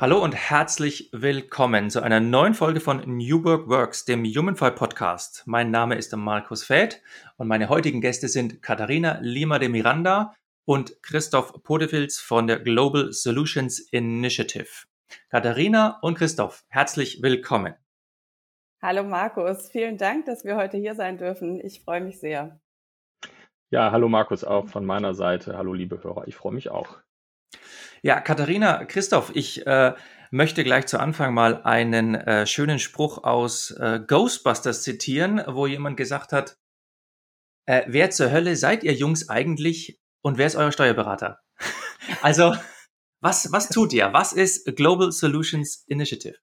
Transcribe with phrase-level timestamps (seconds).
[0.00, 5.42] Hallo und herzlich willkommen zu einer neuen Folge von New Work Works, dem Humanfy Podcast.
[5.44, 7.02] Mein Name ist Markus Feld
[7.36, 13.12] und meine heutigen Gäste sind Katharina Lima de Miranda und Christoph Podefils von der Global
[13.12, 14.86] Solutions Initiative.
[15.30, 17.74] Katharina und Christoph, herzlich willkommen.
[18.80, 21.60] Hallo Markus, vielen Dank, dass wir heute hier sein dürfen.
[21.60, 22.60] Ich freue mich sehr.
[23.70, 25.58] Ja, hallo Markus auch von meiner Seite.
[25.58, 26.98] Hallo liebe Hörer, ich freue mich auch.
[28.02, 29.94] Ja, Katharina, Christoph, ich äh,
[30.30, 35.96] möchte gleich zu Anfang mal einen äh, schönen Spruch aus äh, Ghostbusters zitieren, wo jemand
[35.96, 36.58] gesagt hat,
[37.66, 41.40] äh, wer zur Hölle seid ihr Jungs eigentlich und wer ist euer Steuerberater?
[42.22, 42.54] also,
[43.20, 44.12] was, was tut ihr?
[44.12, 46.36] Was ist Global Solutions Initiative?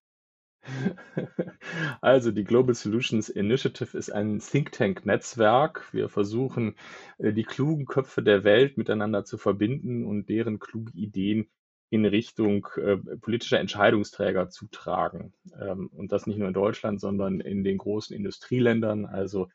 [2.02, 5.94] Also die Global Solutions Initiative ist ein Think Tank Netzwerk.
[5.94, 6.76] Wir versuchen,
[7.18, 11.48] äh, die klugen Köpfe der Welt miteinander zu verbinden und deren kluge Ideen
[11.90, 15.34] in Richtung äh, politischer Entscheidungsträger zu tragen.
[15.60, 19.50] Ähm, und das nicht nur in Deutschland, sondern in den großen Industrieländern, also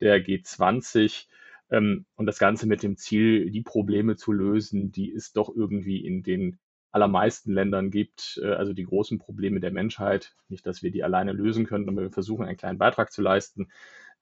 [0.00, 1.26] der G20.
[1.70, 6.04] Ähm, und das Ganze mit dem Ziel, die Probleme zu lösen, die es doch irgendwie
[6.04, 6.58] in den
[6.94, 10.34] allermeisten Ländern gibt, äh, also die großen Probleme der Menschheit.
[10.48, 13.68] Nicht, dass wir die alleine lösen können, aber wir versuchen einen kleinen Beitrag zu leisten.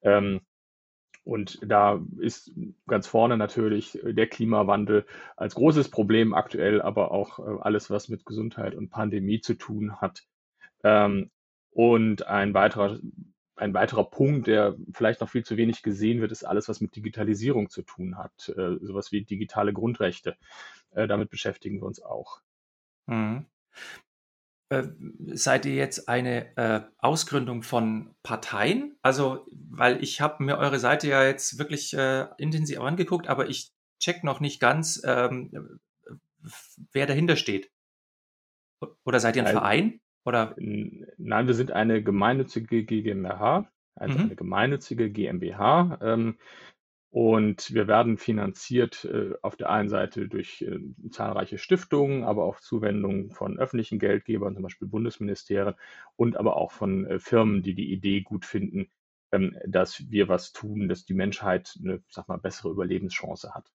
[0.01, 0.41] Ähm,
[1.25, 2.51] und da ist
[2.89, 5.06] ganz vorne natürlich der Klimawandel
[5.37, 10.01] als großes Problem aktuell, aber auch äh, alles, was mit Gesundheit und Pandemie zu tun
[10.01, 10.23] hat.
[10.83, 11.31] Ähm,
[11.70, 12.98] und ein weiterer,
[13.55, 16.97] ein weiterer Punkt, der vielleicht noch viel zu wenig gesehen wird, ist alles, was mit
[16.97, 18.48] Digitalisierung zu tun hat.
[18.48, 20.36] Äh, sowas wie digitale Grundrechte.
[20.95, 22.42] Damit beschäftigen wir uns auch.
[23.07, 23.46] Mhm.
[24.73, 24.89] Äh,
[25.35, 28.96] seid ihr jetzt eine äh, Ausgründung von Parteien?
[29.02, 33.70] Also, weil ich habe mir eure Seite ja jetzt wirklich äh, intensiv angeguckt, aber ich
[34.01, 35.79] check noch nicht ganz, ähm,
[36.92, 37.70] wer dahinter steht.
[39.05, 40.01] Oder seid ihr ein also, Verein?
[40.24, 40.55] Oder?
[40.57, 44.24] Nein, wir sind eine gemeinnützige GmbH, also mhm.
[44.24, 45.98] eine gemeinnützige GmbH.
[46.01, 46.39] Ähm,
[47.12, 50.78] und wir werden finanziert äh, auf der einen Seite durch äh,
[51.11, 55.74] zahlreiche Stiftungen, aber auch Zuwendungen von öffentlichen Geldgebern, zum Beispiel Bundesministerien
[56.17, 58.90] und aber auch von äh, Firmen, die die Idee gut finden,
[59.30, 63.70] ähm, dass wir was tun, dass die Menschheit eine, sag mal, bessere Überlebenschance hat.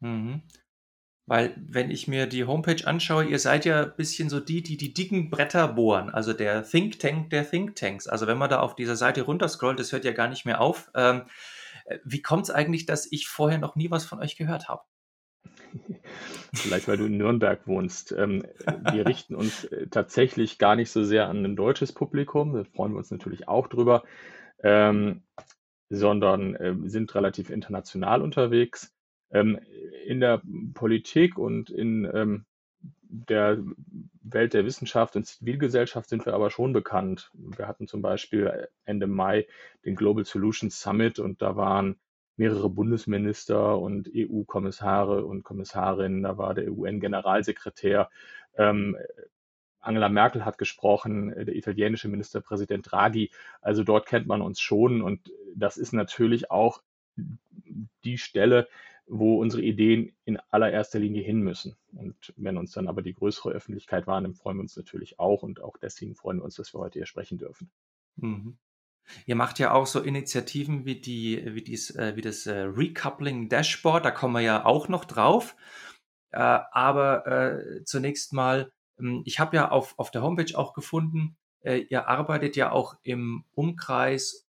[0.00, 0.42] Mhm.
[1.24, 4.76] Weil, wenn ich mir die Homepage anschaue, ihr seid ja ein bisschen so die, die
[4.76, 8.08] die dicken Bretter bohren, also der Think Tank der Think Tanks.
[8.08, 10.90] Also, wenn man da auf dieser Seite runterscrollt, das hört ja gar nicht mehr auf.
[10.94, 11.30] Ähm, äh,
[12.04, 14.82] wie kommt es eigentlich, dass ich vorher noch nie was von euch gehört habe?
[16.54, 18.12] Vielleicht, weil du in Nürnberg wohnst.
[18.12, 18.42] Ähm,
[18.92, 22.92] wir richten uns äh, tatsächlich gar nicht so sehr an ein deutsches Publikum, da freuen
[22.92, 24.04] wir uns natürlich auch drüber,
[24.62, 25.22] ähm,
[25.88, 28.94] sondern äh, sind relativ international unterwegs.
[29.30, 29.58] Ähm,
[30.06, 30.42] in der
[30.74, 32.44] Politik und in ähm,
[33.12, 33.58] der
[34.22, 37.30] Welt der Wissenschaft und Zivilgesellschaft sind wir aber schon bekannt.
[37.34, 39.46] Wir hatten zum Beispiel Ende Mai
[39.84, 42.00] den Global Solutions Summit und da waren
[42.36, 48.08] mehrere Bundesminister und EU-Kommissare und Kommissarinnen, da war der UN-Generalsekretär.
[48.56, 48.96] Ähm,
[49.80, 53.30] Angela Merkel hat gesprochen, der italienische Ministerpräsident Draghi.
[53.60, 56.82] Also dort kennt man uns schon und das ist natürlich auch
[58.04, 58.68] die Stelle,
[59.06, 61.76] wo unsere Ideen in allererster Linie hin müssen.
[61.92, 65.60] Und wenn uns dann aber die größere Öffentlichkeit wahrnimmt, freuen wir uns natürlich auch und
[65.60, 67.70] auch deswegen freuen wir uns, dass wir heute hier sprechen dürfen.
[68.16, 68.58] Mhm.
[69.26, 73.48] Ihr macht ja auch so Initiativen wie die, wie dies, äh, wie das äh, Recoupling
[73.48, 75.56] Dashboard, da kommen wir ja auch noch drauf.
[76.30, 82.08] Äh, aber zunächst mal, ähm, ich habe ja auf, auf der Homepage auch gefunden, ihr
[82.08, 84.48] arbeitet ja auch im Umkreis,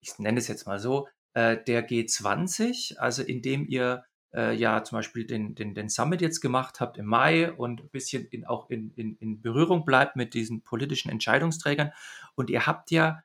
[0.00, 4.96] ich nenne es jetzt mal so, äh, der G20, also indem ihr äh, ja zum
[4.96, 8.70] Beispiel den, den, den Summit jetzt gemacht habt im Mai und ein bisschen in, auch
[8.70, 11.92] in, in, in Berührung bleibt mit diesen politischen Entscheidungsträgern.
[12.36, 13.22] Und ihr habt ja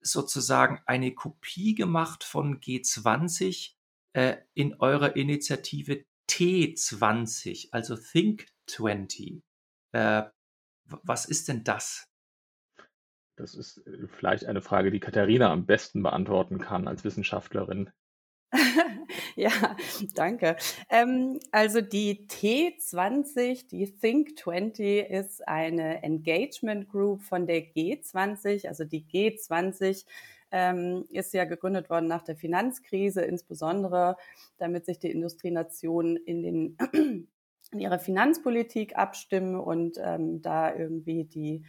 [0.00, 3.74] sozusagen eine Kopie gemacht von G20
[4.14, 9.42] äh, in eurer Initiative T20, also Think 20.
[9.92, 10.22] Äh,
[10.86, 12.08] was ist denn das?
[13.36, 17.90] Das ist äh, vielleicht eine Frage, die Katharina am besten beantworten kann als Wissenschaftlerin.
[19.36, 19.50] ja,
[20.14, 20.56] danke.
[20.88, 28.68] Ähm, also die T20, die Think 20, ist eine Engagement Group von der G20.
[28.68, 30.04] Also die G20
[30.52, 34.16] ähm, ist ja gegründet worden nach der Finanzkrise, insbesondere
[34.58, 36.78] damit sich die Industrienationen in den
[37.72, 41.64] in ihrer Finanzpolitik abstimmen und ähm, da irgendwie die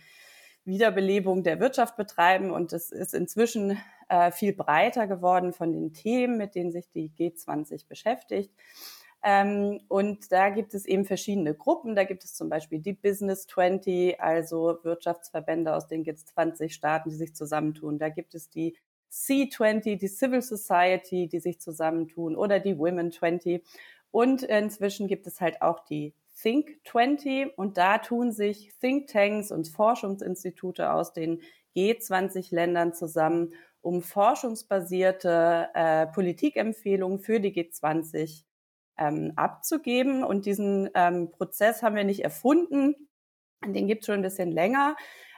[0.65, 2.51] Wiederbelebung der Wirtschaft betreiben.
[2.51, 3.77] Und es ist inzwischen
[4.09, 8.51] äh, viel breiter geworden von den Themen, mit denen sich die G20 beschäftigt.
[9.23, 11.95] Ähm, und da gibt es eben verschiedene Gruppen.
[11.95, 17.33] Da gibt es zum Beispiel die Business 20, also Wirtschaftsverbände aus den G20-Staaten, die sich
[17.35, 17.97] zusammentun.
[17.97, 18.75] Da gibt es die
[19.11, 23.63] C20, die Civil Society, die sich zusammentun, oder die Women 20.
[24.11, 29.67] Und inzwischen gibt es halt auch die Think 20 und da tun sich Thinktanks und
[29.67, 31.41] Forschungsinstitute aus den
[31.75, 38.43] G20-Ländern zusammen, um forschungsbasierte äh, Politikempfehlungen für die G20
[38.97, 40.23] ähm, abzugeben.
[40.23, 42.95] Und diesen ähm, Prozess haben wir nicht erfunden,
[43.65, 44.95] den gibt es schon ein bisschen länger.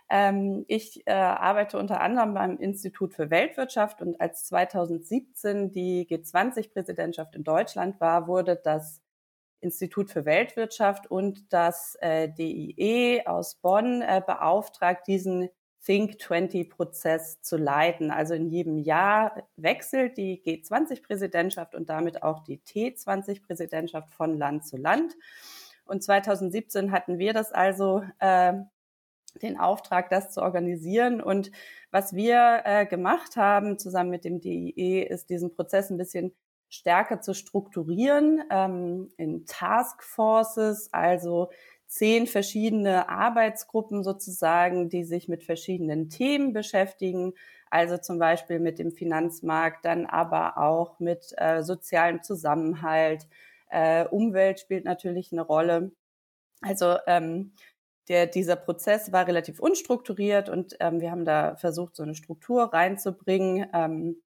[0.10, 7.36] Ähm, ich äh, arbeite unter anderem beim Institut für Weltwirtschaft und als 2017 die G20-Präsidentschaft
[7.36, 9.02] in Deutschland war, wurde das
[9.60, 15.50] Institut für Weltwirtschaft und das äh, DIE aus Bonn äh, beauftragt, diesen
[15.84, 18.12] Think 20-Prozess zu leiten.
[18.12, 24.78] Also in jedem Jahr wechselt die G20-Präsidentschaft und damit auch die T20-Präsidentschaft von Land zu
[24.78, 25.16] Land.
[25.86, 28.54] Und 2017 hatten wir das also äh,
[29.42, 31.22] den Auftrag, das zu organisieren.
[31.22, 31.52] Und
[31.92, 36.36] was wir äh, gemacht haben zusammen mit dem DIE, ist diesen Prozess ein bisschen
[36.70, 41.50] stärker zu strukturieren ähm, in Taskforces, also
[41.88, 47.34] zehn verschiedene Arbeitsgruppen sozusagen, die sich mit verschiedenen Themen beschäftigen,
[47.70, 53.28] also zum Beispiel mit dem Finanzmarkt, dann aber auch mit äh, sozialem Zusammenhalt.
[53.70, 55.92] Äh, Umwelt spielt natürlich eine Rolle.
[56.62, 57.54] Also ähm,
[58.08, 62.74] der, dieser Prozess war relativ unstrukturiert und ähm, wir haben da versucht, so eine Struktur
[62.74, 63.68] reinzubringen.
[63.74, 64.22] Ähm,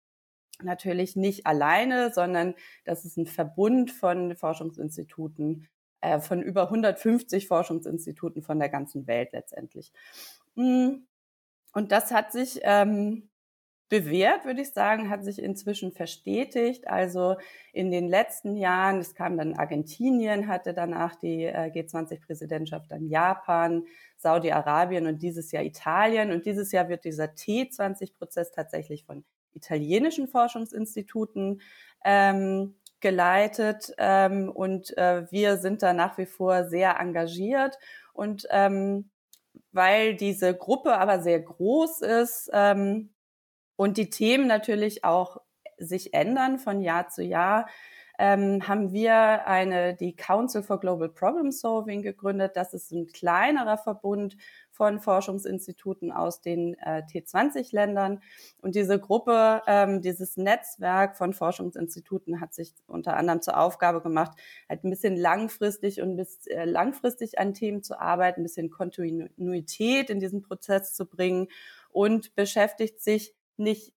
[0.62, 2.54] natürlich nicht alleine, sondern
[2.84, 5.68] das ist ein Verbund von Forschungsinstituten,
[6.00, 9.92] äh, von über 150 Forschungsinstituten von der ganzen Welt letztendlich.
[10.54, 11.06] Mm.
[11.72, 13.28] Und das hat sich ähm,
[13.88, 16.88] bewährt, würde ich sagen, hat sich inzwischen verstetigt.
[16.88, 17.36] Also
[17.72, 23.84] in den letzten Jahren, es kam dann Argentinien, hatte danach die äh, G20-Präsidentschaft dann Japan,
[24.16, 26.32] Saudi-Arabien und dieses Jahr Italien.
[26.32, 29.24] Und dieses Jahr wird dieser T20-Prozess tatsächlich von
[29.56, 31.60] italienischen Forschungsinstituten
[32.04, 37.78] ähm, geleitet ähm, und äh, wir sind da nach wie vor sehr engagiert.
[38.12, 39.10] Und ähm,
[39.72, 43.10] weil diese Gruppe aber sehr groß ist ähm,
[43.76, 45.40] und die Themen natürlich auch
[45.78, 47.68] sich ändern von Jahr zu Jahr,
[48.18, 52.52] ähm, haben wir eine, die Council for Global Problem Solving gegründet.
[52.54, 54.36] Das ist ein kleinerer Verbund
[54.70, 58.20] von Forschungsinstituten aus den äh, T20-Ländern.
[58.60, 64.38] Und diese Gruppe, ähm, dieses Netzwerk von Forschungsinstituten hat sich unter anderem zur Aufgabe gemacht,
[64.68, 70.10] halt ein bisschen langfristig und bis äh, langfristig an Themen zu arbeiten, ein bisschen Kontinuität
[70.10, 71.48] in diesen Prozess zu bringen
[71.90, 73.95] und beschäftigt sich nicht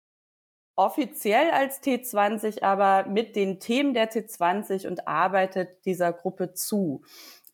[0.77, 7.01] offiziell als T20, aber mit den Themen der T20 und arbeitet dieser Gruppe zu.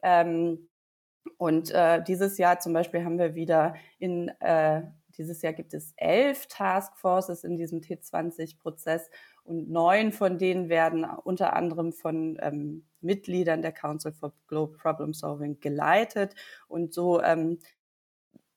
[0.03, 0.69] Ähm,
[1.37, 4.83] und äh, dieses Jahr zum Beispiel haben wir wieder in, äh,
[5.17, 9.09] dieses Jahr gibt es elf Taskforces in diesem T20-Prozess
[9.43, 15.13] und neun von denen werden unter anderem von ähm, Mitgliedern der Council for Global Problem
[15.13, 16.35] Solving geleitet.
[16.67, 17.59] Und so ähm,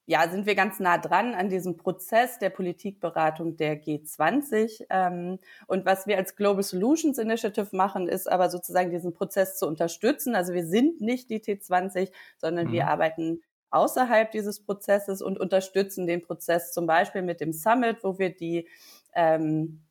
[0.09, 4.87] ja, sind wir ganz nah dran an diesem Prozess der Politikberatung der G20.
[4.89, 9.67] Ähm, und was wir als Global Solutions Initiative machen, ist aber sozusagen diesen Prozess zu
[9.67, 10.37] unterstützen.
[10.37, 12.73] Also wir sind nicht die T20, sondern mhm.
[12.73, 18.17] wir arbeiten außerhalb dieses Prozesses und unterstützen den Prozess zum Beispiel mit dem Summit, wo
[18.19, 18.69] wir die
[19.13, 19.83] ähm,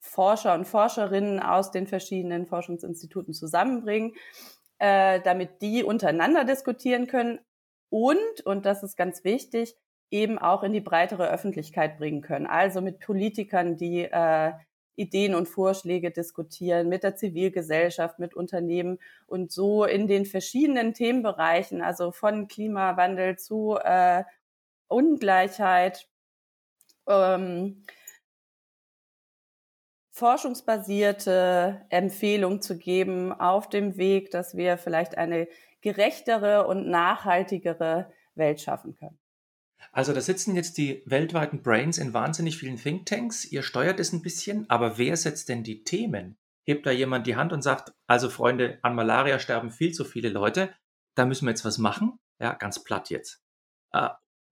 [0.00, 4.14] Forscher und Forscherinnen aus den verschiedenen Forschungsinstituten zusammenbringen,
[4.78, 7.38] äh, damit die untereinander diskutieren können,
[7.92, 9.76] und, und das ist ganz wichtig,
[10.10, 12.46] eben auch in die breitere Öffentlichkeit bringen können.
[12.46, 14.52] Also mit Politikern, die äh,
[14.96, 21.82] Ideen und Vorschläge diskutieren, mit der Zivilgesellschaft, mit Unternehmen und so in den verschiedenen Themenbereichen,
[21.82, 24.24] also von Klimawandel zu äh,
[24.88, 26.08] Ungleichheit,
[27.06, 27.84] ähm,
[30.12, 35.46] forschungsbasierte Empfehlung zu geben auf dem Weg, dass wir vielleicht eine
[35.82, 39.18] gerechtere und nachhaltigere Welt schaffen können.
[39.90, 43.44] Also da sitzen jetzt die weltweiten Brains in wahnsinnig vielen Thinktanks.
[43.44, 46.38] Ihr steuert es ein bisschen, aber wer setzt denn die Themen?
[46.64, 50.28] hebt da jemand die Hand und sagt, also Freunde, an Malaria sterben viel zu viele
[50.28, 50.74] Leute,
[51.14, 52.18] da müssen wir jetzt was machen.
[52.40, 53.42] Ja, ganz platt jetzt.
[53.92, 54.08] Äh,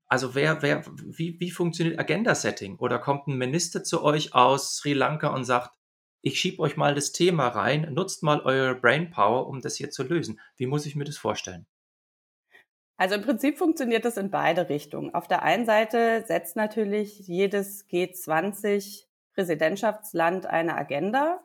[0.06, 2.76] also wer, wer, wie, wie funktioniert Agenda-Setting?
[2.78, 5.70] Oder kommt ein Minister zu euch aus Sri Lanka und sagt,
[6.22, 10.02] ich schiebe euch mal das Thema rein, nutzt mal eure Brainpower, um das hier zu
[10.02, 10.40] lösen.
[10.56, 11.66] Wie muss ich mir das vorstellen?
[12.96, 15.14] Also im Prinzip funktioniert das in beide Richtungen.
[15.14, 21.42] Auf der einen Seite setzt natürlich jedes G20 Präsidentschaftsland eine Agenda,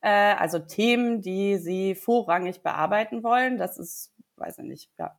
[0.00, 3.58] äh, also Themen, die sie vorrangig bearbeiten wollen.
[3.58, 5.16] Das ist, weiß ich nicht, ja,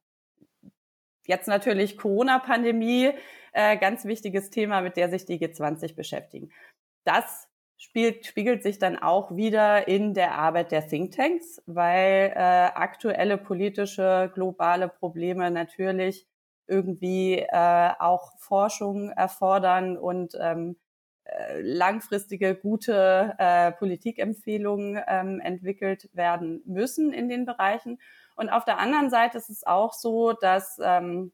[1.25, 3.11] jetzt natürlich Corona-Pandemie,
[3.53, 6.51] äh, ganz wichtiges Thema, mit der sich die G20 beschäftigen.
[7.05, 7.48] Das
[7.79, 14.29] spielt, spiegelt sich dann auch wieder in der Arbeit der Thinktanks, weil äh, aktuelle politische
[14.35, 16.27] globale Probleme natürlich
[16.67, 20.75] irgendwie äh, auch Forschung erfordern und ähm,
[21.23, 27.99] äh, langfristige gute äh, Politikempfehlungen ähm, entwickelt werden müssen in den Bereichen.
[28.35, 31.31] Und auf der anderen Seite ist es auch so, dass ähm,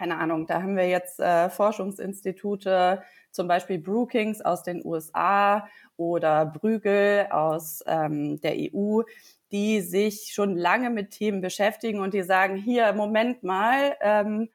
[0.00, 6.46] keine Ahnung, da haben wir jetzt äh, Forschungsinstitute, zum Beispiel Brookings aus den USA oder
[6.46, 9.02] Brügel aus ähm, der EU,
[9.52, 14.48] die sich schon lange mit Themen beschäftigen und die sagen, hier, Moment mal, ähm,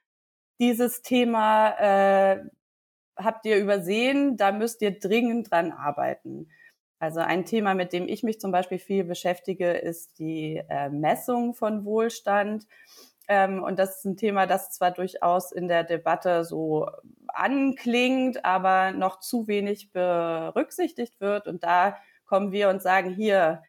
[0.60, 2.40] dieses Thema äh,
[3.18, 6.50] habt ihr übersehen, da müsst ihr dringend dran arbeiten.
[7.00, 11.54] Also ein Thema, mit dem ich mich zum Beispiel viel beschäftige, ist die äh, Messung
[11.54, 12.66] von Wohlstand.
[13.28, 16.88] Ähm, und das ist ein Thema, das zwar durchaus in der Debatte so
[17.28, 21.48] anklingt, aber noch zu wenig berücksichtigt wird.
[21.48, 23.64] Und da kommen wir und sagen, hier,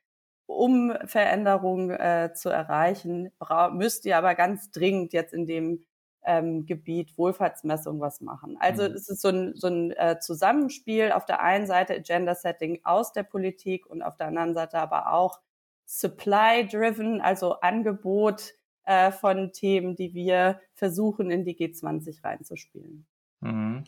[0.47, 3.33] um Veränderungen äh, zu erreichen,
[3.73, 5.85] müsst ihr aber ganz dringend jetzt in dem
[6.25, 8.57] ähm, Gebiet Wohlfahrtsmessung was machen.
[8.61, 8.95] Also mhm.
[8.95, 13.13] es ist so ein, so ein äh, Zusammenspiel auf der einen Seite Agenda Setting aus
[13.13, 15.41] der Politik und auf der anderen Seite aber auch
[15.87, 18.55] Supply Driven, also Angebot
[18.87, 23.07] äh, von Themen, die wir versuchen, in die G20 reinzuspielen.
[23.41, 23.85] Mhm.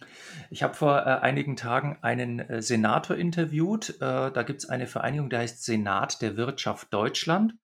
[0.50, 3.96] Ich habe vor äh, einigen Tagen einen äh, Senator interviewt.
[4.00, 7.54] Äh, da gibt es eine Vereinigung, der heißt Senat der Wirtschaft Deutschland.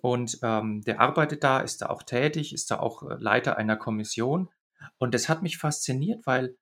[0.00, 3.76] Und ähm, der arbeitet da, ist da auch tätig, ist da auch äh, Leiter einer
[3.76, 4.48] Kommission.
[4.96, 6.56] Und das hat mich fasziniert, weil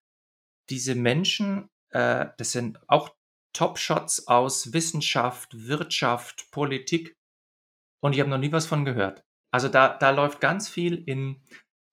[0.70, 3.10] diese Menschen, äh, das sind auch
[3.52, 7.16] Top-Shots aus Wissenschaft, Wirtschaft, Politik.
[8.00, 9.25] Und ich habe noch nie was von gehört.
[9.56, 11.40] Also da, da läuft ganz viel in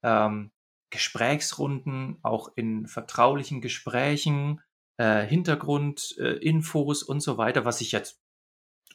[0.03, 0.51] ähm,
[0.89, 4.59] Gesprächsrunden, auch in vertraulichen Gesprächen,
[4.97, 8.19] äh, Hintergrundinfos äh, und so weiter, was ich jetzt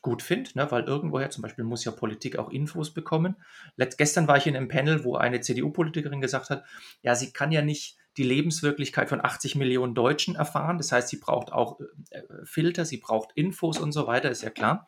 [0.03, 3.37] gut finde, ne, weil irgendwoher zum Beispiel muss ja Politik auch Infos bekommen.
[3.77, 6.67] Letzt, gestern war ich in einem Panel, wo eine CDU-Politikerin gesagt hat,
[7.01, 10.77] ja, sie kann ja nicht die Lebenswirklichkeit von 80 Millionen Deutschen erfahren.
[10.77, 14.51] Das heißt, sie braucht auch äh, Filter, sie braucht Infos und so weiter, ist ja
[14.51, 14.87] klar.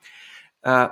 [0.60, 0.88] Äh,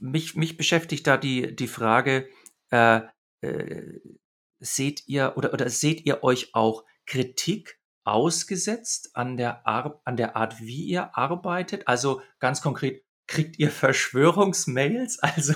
[0.00, 2.28] mich, mich beschäftigt da die, die Frage,
[2.70, 3.00] äh,
[3.40, 4.00] äh,
[4.58, 10.36] seht ihr oder, oder seht ihr euch auch Kritik ausgesetzt an der, Ar an der
[10.36, 11.86] Art, wie ihr arbeitet?
[11.88, 15.18] Also ganz konkret, kriegt ihr Verschwörungsmails?
[15.22, 15.54] Also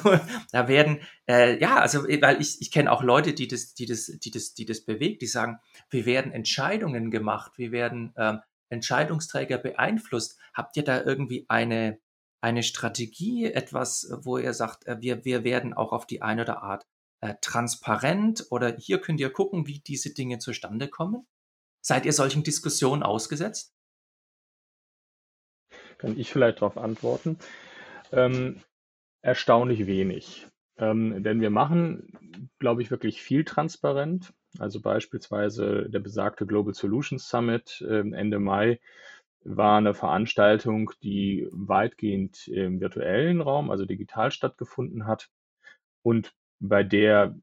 [0.53, 4.07] da werden, äh, ja, also weil ich, ich kenne auch Leute, die das, die das,
[4.07, 5.59] die das, die das bewegt, die sagen,
[5.91, 10.39] wir werden Entscheidungen gemacht, wir werden ähm, Entscheidungsträger beeinflusst.
[10.55, 11.99] Habt ihr da irgendwie eine,
[12.41, 16.63] eine Strategie, etwas, wo ihr sagt, äh, wir, wir werden auch auf die eine oder
[16.63, 16.87] Art
[17.21, 21.27] äh, transparent oder hier könnt ihr gucken, wie diese Dinge zustande kommen?
[21.83, 23.75] Seid ihr solchen Diskussionen ausgesetzt?
[25.99, 27.39] Kann ich vielleicht darauf antworten?
[28.11, 28.63] Ähm,
[29.23, 30.47] erstaunlich wenig.
[30.79, 34.33] Ähm, denn wir machen, glaube ich, wirklich viel transparent.
[34.59, 38.81] Also beispielsweise der besagte Global Solutions Summit äh, Ende Mai
[39.43, 45.31] war eine Veranstaltung, die weitgehend im virtuellen Raum, also digital stattgefunden hat
[46.03, 47.35] und bei der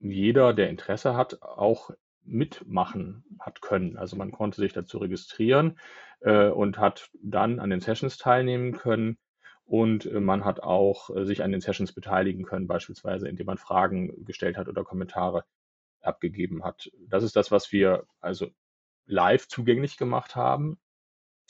[0.00, 1.90] jeder, der Interesse hat, auch
[2.22, 3.96] mitmachen hat können.
[3.96, 5.78] Also man konnte sich dazu registrieren
[6.20, 9.18] äh, und hat dann an den Sessions teilnehmen können.
[9.64, 13.58] Und äh, man hat auch äh, sich an den Sessions beteiligen können, beispielsweise indem man
[13.58, 15.44] Fragen gestellt hat oder Kommentare
[16.00, 16.90] abgegeben hat.
[17.08, 18.48] Das ist das, was wir also
[19.06, 20.78] live zugänglich gemacht haben.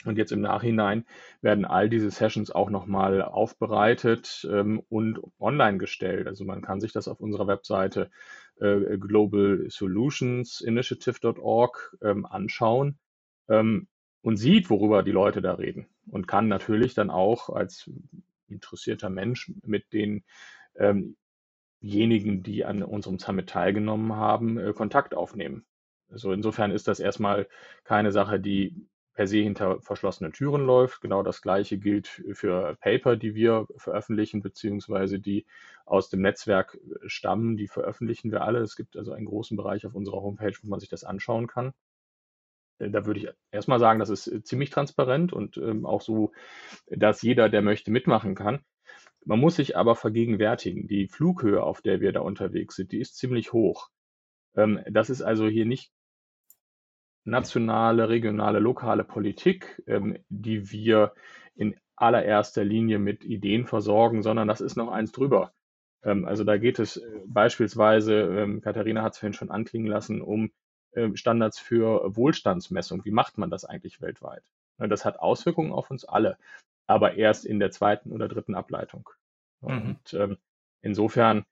[0.05, 1.07] Und jetzt im Nachhinein
[1.41, 6.27] werden all diese Sessions auch nochmal aufbereitet ähm, und online gestellt.
[6.27, 8.11] Also man kann sich das auf unserer Webseite
[8.61, 12.99] äh, globalsolutionsinitiative.org ähm, anschauen
[13.49, 13.89] ähm,
[14.21, 15.87] und sieht, worüber die Leute da reden.
[16.09, 17.91] Und kann natürlich dann auch als
[18.49, 20.25] interessierter Mensch mit denjenigen,
[21.81, 25.65] ähm die an unserem Summit teilgenommen haben, äh, Kontakt aufnehmen.
[26.09, 27.49] Also insofern ist das erstmal
[27.83, 31.01] keine Sache, die per se hinter verschlossenen Türen läuft.
[31.01, 35.47] Genau das Gleiche gilt für Paper, die wir veröffentlichen, beziehungsweise die
[35.87, 37.57] aus dem Netzwerk stammen.
[37.57, 38.61] Die veröffentlichen wir alle.
[38.61, 41.73] Es gibt also einen großen Bereich auf unserer Homepage, wo man sich das anschauen kann.
[42.79, 46.33] Äh, da würde ich erstmal sagen, das ist ziemlich transparent und ähm, auch so,
[46.89, 48.61] dass jeder, der möchte, mitmachen kann.
[49.25, 53.17] Man muss sich aber vergegenwärtigen, die Flughöhe, auf der wir da unterwegs sind, die ist
[53.17, 53.89] ziemlich hoch.
[54.55, 55.91] Ähm, das ist also hier nicht
[57.27, 61.13] nationale, regionale, lokale Politik, ähm, die wir
[61.55, 65.53] in allererster Linie mit Ideen versorgen, sondern das ist noch eins drüber.
[66.03, 70.23] Ähm, also da geht es äh, beispielsweise, ähm, Katharina hat es vorhin schon anklingen lassen,
[70.23, 70.53] um
[70.93, 73.05] äh, Standards für Wohlstandsmessung.
[73.05, 74.43] Wie macht man das eigentlich weltweit?
[74.79, 76.37] Das hat Auswirkungen auf uns alle,
[76.87, 79.09] aber erst in der zweiten oder dritten Ableitung.
[79.63, 79.69] Mhm.
[79.69, 80.37] Und ähm,
[80.83, 81.45] insofern ähm,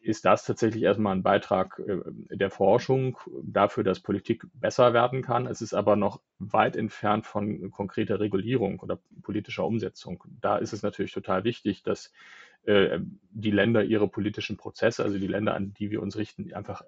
[0.00, 1.98] ist das tatsächlich erstmal ein Beitrag äh,
[2.36, 5.46] der Forschung dafür, dass Politik besser werden kann.
[5.46, 10.22] Es ist aber noch weit entfernt von konkreter Regulierung oder politischer Umsetzung.
[10.40, 12.12] Da ist es natürlich total wichtig, dass
[12.64, 16.82] äh, die Länder ihre politischen Prozesse, also die Länder, an die wir uns richten, einfach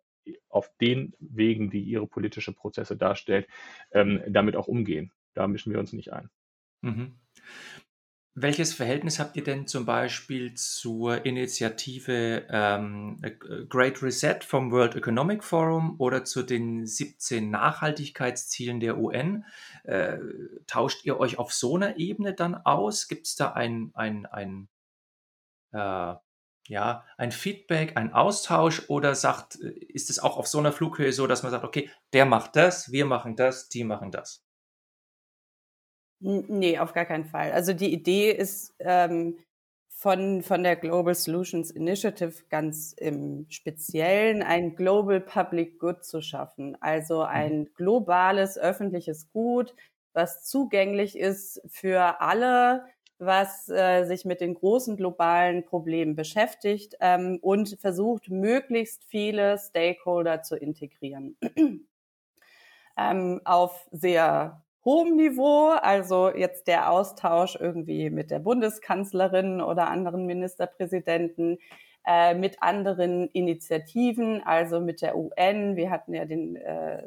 [0.49, 3.45] auf den Wegen, die ihre politische Prozesse darstellen,
[3.91, 5.13] ähm, damit auch umgehen.
[5.35, 6.31] Da mischen wir uns nicht ein.
[6.83, 7.17] Mhm.
[8.35, 13.21] Welches Verhältnis habt ihr denn zum Beispiel zur Initiative ähm,
[13.69, 19.45] Great Reset vom World Economic Forum oder zu den 17 Nachhaltigkeitszielen der UN?
[19.85, 20.17] Äh,
[20.67, 23.07] tauscht ihr euch auf so einer Ebene dann aus?
[23.07, 24.69] Gibt es da ein, ein, ein,
[25.73, 26.15] äh,
[26.69, 31.27] ja, ein Feedback, ein Austausch oder sagt, ist es auch auf so einer Flughöhe so,
[31.27, 34.42] dass man sagt, okay, der macht das, wir machen das, die machen das?
[36.23, 37.53] Nee, auf gar keinen Fall.
[37.53, 39.39] Also die Idee ist ähm,
[39.89, 46.77] von, von der Global Solutions Initiative ganz im Speziellen ein Global Public Good zu schaffen.
[46.81, 47.29] Also mhm.
[47.29, 49.75] ein globales öffentliches Gut,
[50.13, 52.85] was zugänglich ist für alle,
[53.19, 60.43] was äh, sich mit den großen globalen Problemen beschäftigt ähm, und versucht, möglichst viele Stakeholder
[60.43, 61.37] zu integrieren.
[62.97, 70.27] ähm, auf sehr hohem Niveau, also jetzt der Austausch irgendwie mit der Bundeskanzlerin oder anderen
[70.27, 71.59] Ministerpräsidenten,
[72.07, 75.77] äh, mit anderen Initiativen, also mit der UN.
[75.77, 77.05] Wir hatten ja den äh,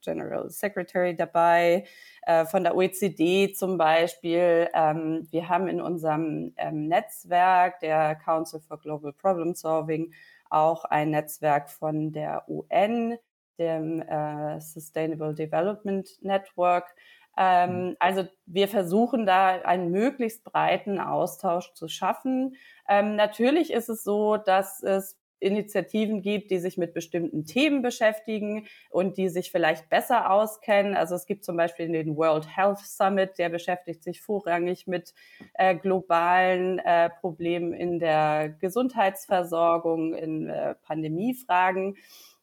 [0.00, 1.84] General Secretary dabei,
[2.22, 4.68] äh, von der OECD zum Beispiel.
[4.74, 10.12] Ähm, wir haben in unserem ähm, Netzwerk, der Council for Global Problem Solving,
[10.48, 13.18] auch ein Netzwerk von der UN,
[13.58, 16.94] dem äh, Sustainable Development Network.
[17.36, 17.96] Ähm, mhm.
[17.98, 22.56] also wir versuchen da einen möglichst breiten Austausch zu schaffen.
[22.86, 28.66] Ähm, natürlich ist es so, dass es Initiativen gibt, die sich mit bestimmten Themen beschäftigen
[28.90, 30.94] und die sich vielleicht besser auskennen.
[30.94, 35.12] Also es gibt zum Beispiel den World Health Summit, der beschäftigt sich vorrangig mit
[35.54, 41.96] äh, globalen äh, Problemen in der Gesundheitsversorgung, in äh, Pandemiefragen.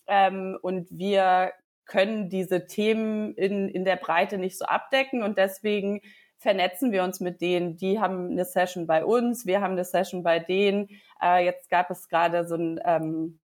[0.09, 1.53] Ähm, und wir
[1.85, 6.01] können diese Themen in, in der Breite nicht so abdecken und deswegen
[6.37, 7.77] vernetzen wir uns mit denen.
[7.77, 10.89] Die haben eine Session bei uns, wir haben eine Session bei denen.
[11.21, 13.39] Äh, jetzt gab es gerade so einen ähm,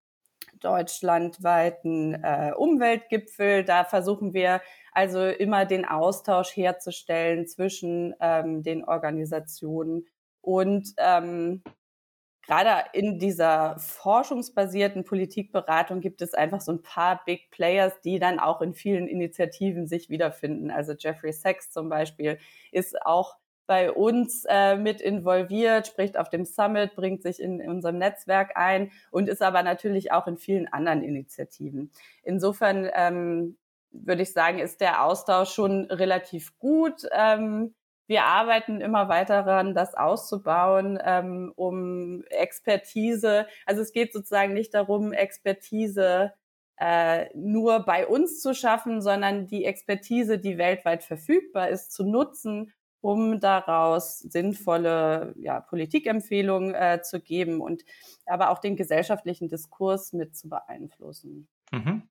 [0.60, 3.64] deutschlandweiten äh, Umweltgipfel.
[3.64, 10.06] Da versuchen wir also immer den Austausch herzustellen zwischen ähm, den Organisationen
[10.40, 11.62] und ähm,
[12.46, 18.38] gerade in dieser forschungsbasierten Politikberatung gibt es einfach so ein paar Big Players, die dann
[18.38, 20.70] auch in vielen Initiativen sich wiederfinden.
[20.70, 22.38] Also Jeffrey Sachs zum Beispiel
[22.72, 27.98] ist auch bei uns äh, mit involviert, spricht auf dem Summit, bringt sich in, unserem
[27.98, 31.90] Netzwerk ein und ist aber natürlich auch in vielen anderen Initiativen.
[32.22, 33.56] Insofern ähm,
[33.90, 37.02] würde ich sagen, ist der Austausch schon relativ gut.
[37.12, 37.74] Ähm,
[38.06, 43.46] wir arbeiten immer weiter daran, das auszubauen, ähm, um Expertise.
[43.64, 46.32] Also es geht sozusagen nicht darum, Expertise
[46.78, 52.72] äh, nur bei uns zu schaffen, sondern die Expertise, die weltweit verfügbar ist, zu nutzen,
[53.00, 57.84] um daraus sinnvolle ja, Politikempfehlungen äh, zu geben und
[58.26, 61.48] aber auch den gesellschaftlichen Diskurs mit zu beeinflussen.
[61.72, 62.02] Mhm.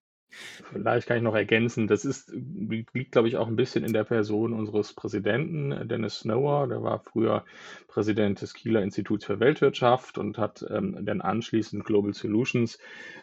[0.72, 4.04] Vielleicht kann ich noch ergänzen, das ist, liegt, glaube ich, auch ein bisschen in der
[4.04, 6.68] Person unseres Präsidenten, Dennis Snower.
[6.68, 7.46] Der war früher
[7.88, 12.80] Präsident des Kieler Instituts für Weltwirtschaft und hat ähm, dann anschließend Global Solutions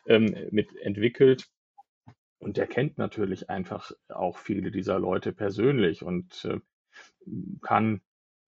[0.07, 1.49] ähm, mitentwickelt.
[2.39, 6.61] Und der kennt natürlich einfach auch viele dieser Leute persönlich und äh,
[7.61, 8.01] kann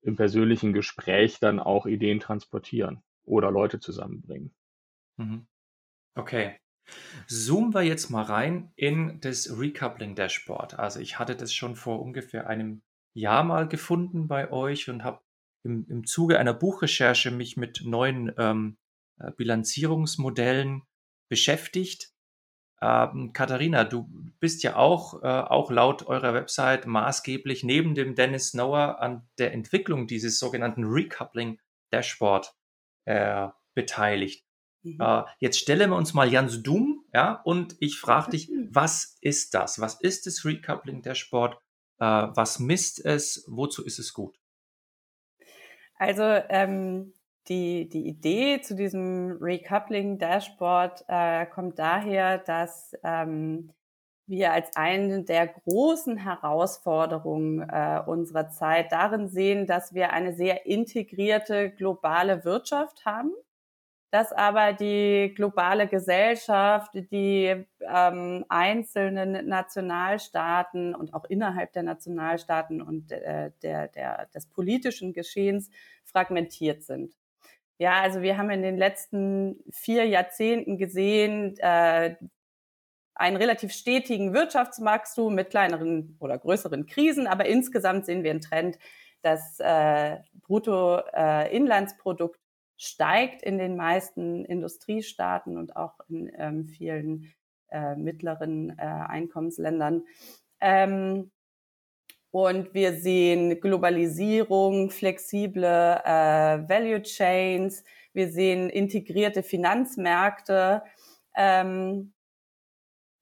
[0.03, 4.55] im persönlichen Gespräch dann auch Ideen transportieren oder Leute zusammenbringen.
[5.16, 5.46] Mhm.
[6.14, 6.57] Okay.
[7.27, 10.79] Zoomen wir jetzt mal rein in das Recoupling Dashboard.
[10.79, 12.83] Also ich hatte das schon vor ungefähr einem
[13.14, 15.20] Jahr mal gefunden bei euch und habe
[15.62, 18.77] im, im Zuge einer Buchrecherche mich mit neuen ähm,
[19.18, 20.83] äh, Bilanzierungsmodellen
[21.29, 22.12] beschäftigt.
[22.83, 24.09] Ähm, Katharina, du
[24.40, 29.53] bist ja auch, äh, auch laut eurer Website maßgeblich neben dem Dennis Snower an der
[29.53, 31.61] Entwicklung dieses sogenannten Recoupling
[31.92, 32.55] Dashboard
[33.07, 34.44] äh, beteiligt.
[34.85, 35.01] Mhm.
[35.01, 39.55] Äh, jetzt stellen wir uns mal ganz dumm, ja, und ich frage dich, was ist
[39.55, 39.81] das?
[39.81, 41.55] Was ist das Recoupling Dashboard?
[41.99, 43.44] Äh, was misst es?
[43.49, 44.38] Wozu ist es gut?
[45.97, 47.14] Also ähm,
[47.49, 53.73] die, die Idee zu diesem Recoupling Dashboard äh, kommt daher, dass ähm,
[54.27, 60.66] wir als eine der großen Herausforderungen äh, unserer Zeit darin sehen, dass wir eine sehr
[60.66, 63.33] integrierte globale Wirtschaft haben,
[64.14, 73.11] dass aber die globale Gesellschaft, die ähm, einzelnen Nationalstaaten und auch innerhalb der Nationalstaaten und
[73.11, 75.68] äh, der, der, des politischen Geschehens
[76.05, 77.12] fragmentiert sind.
[77.79, 82.14] Ja, also wir haben in den letzten vier Jahrzehnten gesehen, äh,
[83.16, 88.79] einen relativ stetigen Wirtschaftswachstum mit kleineren oder größeren Krisen, aber insgesamt sehen wir einen Trend,
[89.22, 92.38] dass äh, Bruttoinlandsprodukt
[92.77, 97.33] steigt in den meisten Industriestaaten und auch in ähm, vielen
[97.71, 100.05] äh, mittleren äh, Einkommensländern.
[100.61, 101.31] Ähm,
[102.31, 110.83] und wir sehen Globalisierung, flexible äh, Value Chains, wir sehen integrierte Finanzmärkte.
[111.37, 112.13] Ähm,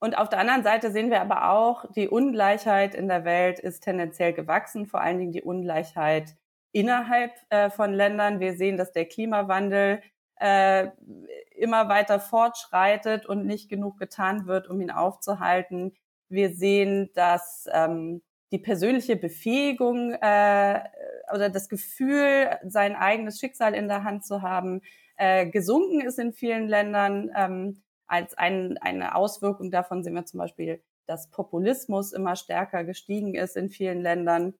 [0.01, 3.85] und auf der anderen Seite sehen wir aber auch, die Ungleichheit in der Welt ist
[3.85, 6.35] tendenziell gewachsen, vor allen Dingen die Ungleichheit
[6.73, 8.41] innerhalb äh, von Ländern.
[8.41, 10.03] Wir sehen, dass der Klimawandel
[10.37, 10.89] äh,
[11.57, 15.95] immer weiter fortschreitet und nicht genug getan wird, um ihn aufzuhalten.
[16.29, 20.81] Wir sehen, dass ähm, die persönliche Befähigung äh,
[21.33, 24.81] oder das Gefühl, sein eigenes Schicksal in der Hand zu haben,
[25.17, 27.31] äh, gesunken ist in vielen Ländern.
[27.37, 33.35] Ähm, als ein, eine Auswirkung davon sehen wir zum Beispiel, dass Populismus immer stärker gestiegen
[33.35, 34.55] ist in vielen Ländern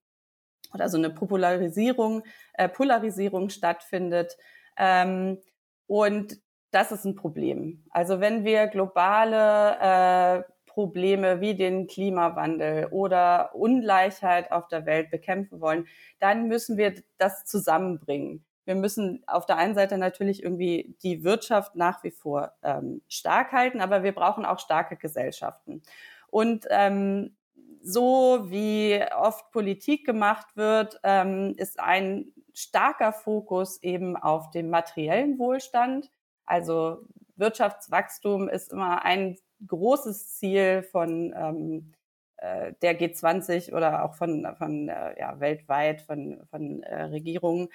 [0.75, 2.23] oder so eine Popularisierung,
[2.55, 4.37] äh, Polarisierung stattfindet.
[4.77, 5.39] Ähm,
[5.87, 6.39] und
[6.71, 7.85] das ist ein Problem.
[7.91, 15.61] Also wenn wir globale äh, Probleme wie den Klimawandel oder Ungleichheit auf der Welt bekämpfen
[15.61, 15.87] wollen,
[16.19, 18.45] dann müssen wir das zusammenbringen.
[18.65, 23.53] Wir müssen auf der einen Seite natürlich irgendwie die Wirtschaft nach wie vor ähm, stark
[23.53, 25.83] halten, aber wir brauchen auch starke Gesellschaften.
[26.29, 27.37] Und ähm,
[27.83, 35.39] so wie oft Politik gemacht wird, ähm, ist ein starker Fokus eben auf dem materiellen
[35.39, 36.11] Wohlstand.
[36.45, 37.05] Also
[37.37, 41.93] Wirtschaftswachstum ist immer ein großes Ziel von ähm,
[42.37, 47.69] äh, der G20 oder auch von, von äh, ja, weltweit, von, von äh, Regierungen.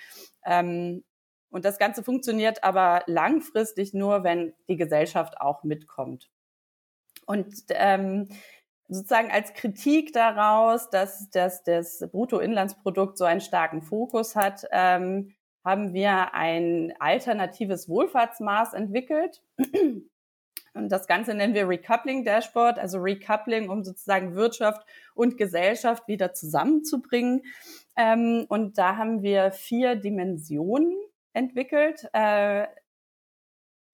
[0.46, 1.04] Ähm,
[1.50, 6.30] und das Ganze funktioniert aber langfristig nur, wenn die Gesellschaft auch mitkommt.
[7.26, 8.30] Und ähm,
[8.88, 15.94] sozusagen als Kritik daraus, dass, dass das Bruttoinlandsprodukt so einen starken Fokus hat, ähm, haben
[15.94, 19.42] wir ein alternatives Wohlfahrtsmaß entwickelt.
[20.74, 26.34] Und das Ganze nennen wir Recoupling Dashboard, also Recoupling, um sozusagen Wirtschaft und Gesellschaft wieder
[26.34, 27.42] zusammenzubringen.
[27.96, 30.96] Ähm, und da haben wir vier Dimensionen
[31.34, 32.68] entwickelt, äh,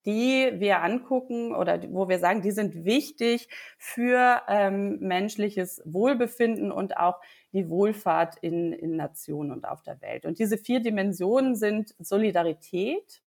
[0.06, 6.98] die wir angucken oder wo wir sagen, die sind wichtig für ähm, menschliches Wohlbefinden und
[6.98, 7.20] auch
[7.54, 10.26] die Wohlfahrt in, in Nationen und auf der Welt.
[10.26, 13.22] Und diese vier Dimensionen sind Solidarität,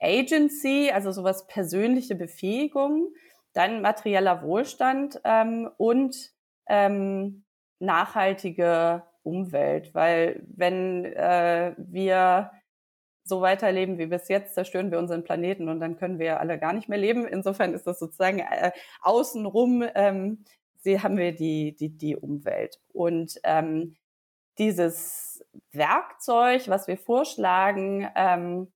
[0.00, 3.14] Agency, also sowas persönliche Befähigung,
[3.52, 6.32] dann materieller Wohlstand ähm, und
[6.68, 7.44] ähm,
[7.78, 9.94] nachhaltige Umwelt.
[9.94, 12.50] Weil wenn äh, wir
[13.28, 16.72] so weiterleben wie bis jetzt, zerstören wir unseren Planeten und dann können wir alle gar
[16.72, 17.26] nicht mehr leben.
[17.26, 20.44] Insofern ist das sozusagen äh, außenrum, ähm,
[20.80, 22.80] sie haben wir die, die, die Umwelt.
[22.92, 23.96] Und ähm,
[24.58, 28.72] dieses Werkzeug, was wir vorschlagen, ähm,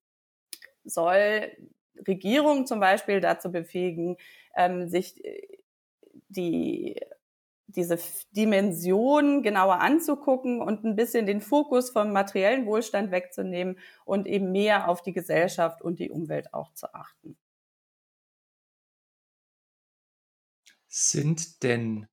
[0.84, 1.50] soll
[2.06, 4.16] Regierungen zum Beispiel dazu befähigen,
[4.56, 5.40] ähm, sich äh,
[6.28, 7.00] die
[7.76, 7.98] diese
[8.32, 14.88] Dimension genauer anzugucken und ein bisschen den Fokus vom materiellen Wohlstand wegzunehmen und eben mehr
[14.88, 17.36] auf die Gesellschaft und die Umwelt auch zu achten.
[20.88, 22.06] Sind denn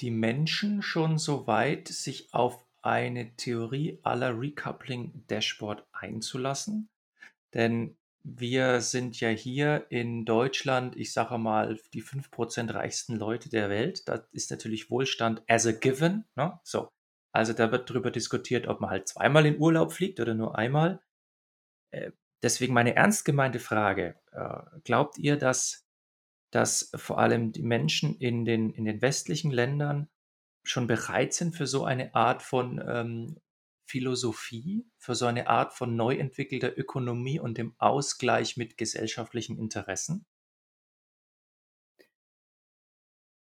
[0.00, 6.88] die Menschen schon so weit, sich auf eine Theorie aller Recoupling Dashboard einzulassen?
[7.52, 13.70] Denn wir sind ja hier in Deutschland, ich sage mal, die 5% reichsten Leute der
[13.70, 14.08] Welt.
[14.08, 16.24] Da ist natürlich Wohlstand as a given.
[16.36, 16.58] Ne?
[16.62, 16.90] So.
[17.32, 21.00] Also da wird darüber diskutiert, ob man halt zweimal in Urlaub fliegt oder nur einmal.
[21.92, 22.10] Äh,
[22.42, 24.16] deswegen meine ernst gemeinte Frage.
[24.32, 25.86] Äh, glaubt ihr, dass,
[26.50, 30.08] dass vor allem die Menschen in den, in den westlichen Ländern
[30.64, 33.40] schon bereit sind für so eine Art von ähm,
[33.90, 40.24] Philosophie, für so eine Art von neu entwickelter Ökonomie und dem Ausgleich mit gesellschaftlichen Interessen?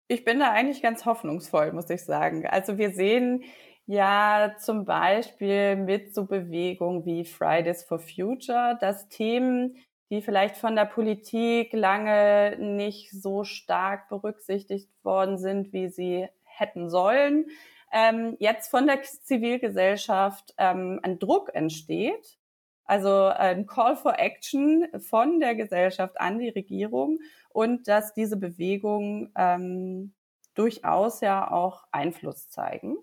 [0.08, 2.46] Ich bin da eigentlich ganz hoffnungsvoll, muss ich sagen.
[2.46, 3.44] Also wir sehen
[3.86, 9.76] ja zum Beispiel mit so Bewegungen wie Fridays for Future, dass Themen,
[10.10, 16.90] die vielleicht von der Politik lange nicht so stark berücksichtigt worden sind, wie sie hätten
[16.90, 17.48] sollen,
[17.92, 22.38] ähm, jetzt von der Zivilgesellschaft ähm, ein Druck entsteht,
[22.86, 29.32] also ein Call for Action von der Gesellschaft an die Regierung und dass diese Bewegungen
[29.36, 30.14] ähm,
[30.56, 32.98] durchaus ja auch Einfluss zeigen.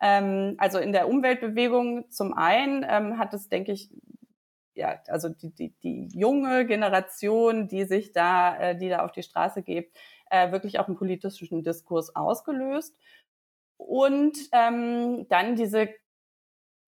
[0.00, 3.90] Ähm, also in der Umweltbewegung zum einen ähm, hat es, denke ich,
[4.74, 9.24] ja, also die, die, die junge Generation, die sich da, äh, die da auf die
[9.24, 9.90] Straße geht,
[10.30, 12.96] äh, wirklich auch einen politischen Diskurs ausgelöst.
[13.78, 15.88] Und ähm, dann diese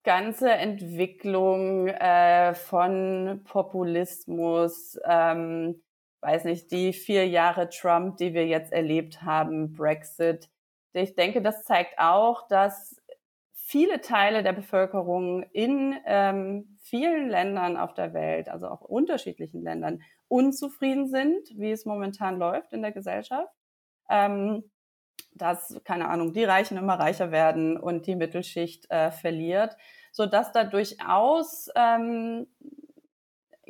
[0.03, 5.83] ganze Entwicklung äh, von Populismus, ähm,
[6.21, 10.51] weiß nicht, die vier Jahre Trump, die wir jetzt erlebt haben, Brexit.
[10.93, 13.01] Ich denke, das zeigt auch, dass
[13.55, 20.03] viele Teile der Bevölkerung in ähm, vielen Ländern auf der Welt, also auch unterschiedlichen Ländern,
[20.29, 23.53] unzufrieden sind, wie es momentan läuft in der Gesellschaft.
[24.09, 24.65] Ähm,
[25.41, 29.77] dass, keine Ahnung, die Reichen immer reicher werden und die Mittelschicht äh, verliert,
[30.13, 32.47] so dass da durchaus ähm,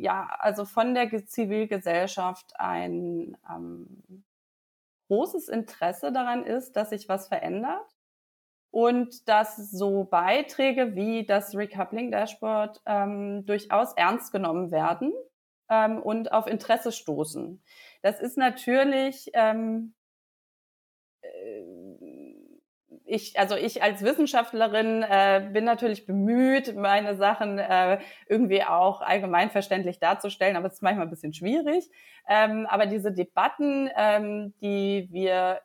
[0.01, 4.25] ja, also von der Zivilgesellschaft ein ähm,
[5.09, 7.95] großes Interesse daran ist, dass sich was verändert
[8.71, 15.13] und dass so Beiträge wie das Recoupling Dashboard ähm, durchaus ernst genommen werden
[15.69, 17.63] ähm, und auf Interesse stoßen.
[18.03, 20.00] Das ist natürlich ähm, äh,
[23.11, 29.99] ich, also ich als Wissenschaftlerin äh, bin natürlich bemüht, meine Sachen äh, irgendwie auch allgemeinverständlich
[29.99, 31.90] darzustellen, aber es ist manchmal ein bisschen schwierig.
[32.29, 35.61] Ähm, aber diese Debatten, ähm, die wir,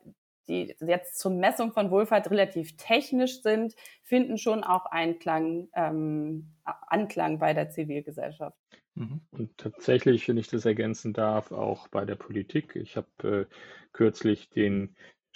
[0.48, 7.40] die jetzt zur Messung von Wohlfahrt relativ technisch sind, finden schon auch Einklang, ähm, Anklang
[7.40, 8.58] bei der Zivilgesellschaft.
[8.96, 9.22] Mhm.
[9.32, 12.76] Und tatsächlich, wenn ich das ergänzen darf, auch bei der Politik.
[12.76, 13.56] Ich habe äh,
[13.92, 14.96] kürzlich den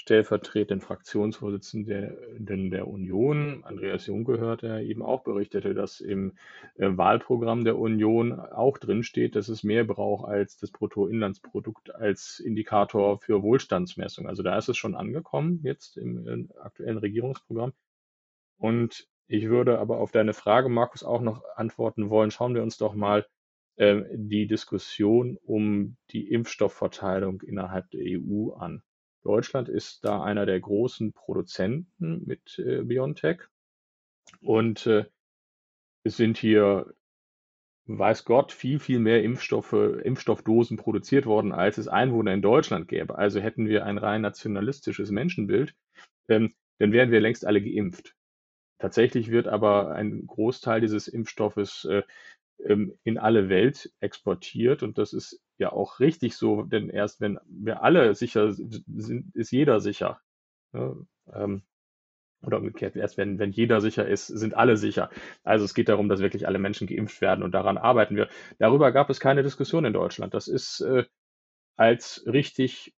[0.10, 6.34] stellvertretenden Fraktionsvorsitzenden der Union, Andreas Jung gehört, der eben auch berichtete, dass im
[6.78, 13.20] äh, Wahlprogramm der Union auch drinsteht, dass es mehr braucht als das Bruttoinlandsprodukt als Indikator
[13.20, 14.26] für Wohlstandsmessung.
[14.28, 17.74] Also da ist es schon angekommen jetzt im, im aktuellen Regierungsprogramm.
[18.58, 22.32] Und ich würde aber auf deine Frage, Markus, auch noch antworten wollen.
[22.32, 23.28] Schauen wir uns doch mal
[23.76, 28.82] äh, die Diskussion um die Impfstoffverteilung innerhalb der EU an.
[29.24, 33.42] Deutschland ist da einer der großen Produzenten mit äh, BioNTech.
[34.42, 35.06] Und äh,
[36.04, 36.94] es sind hier,
[37.86, 43.18] weiß Gott, viel, viel mehr Impfstoffe, Impfstoffdosen produziert worden, als es Einwohner in Deutschland gäbe.
[43.18, 45.76] Also hätten wir ein rein nationalistisches Menschenbild,
[46.28, 48.16] ähm, dann wären wir längst alle geimpft.
[48.80, 52.04] Tatsächlich wird aber ein Großteil dieses Impfstoffes äh,
[52.66, 54.84] ähm, in alle Welt exportiert.
[54.84, 59.52] Und das ist ja auch richtig so, denn erst wenn wir alle sicher sind, ist
[59.52, 60.22] jeder sicher.
[60.74, 61.06] Ne?
[61.34, 61.64] Ähm,
[62.42, 65.10] oder umgekehrt, erst wenn, wenn jeder sicher ist, sind alle sicher.
[65.44, 68.30] Also es geht darum, dass wirklich alle Menschen geimpft werden und daran arbeiten wir.
[68.60, 70.34] Darüber gab es keine Diskussion in Deutschland.
[70.34, 71.04] Das ist äh,
[71.76, 72.94] als richtig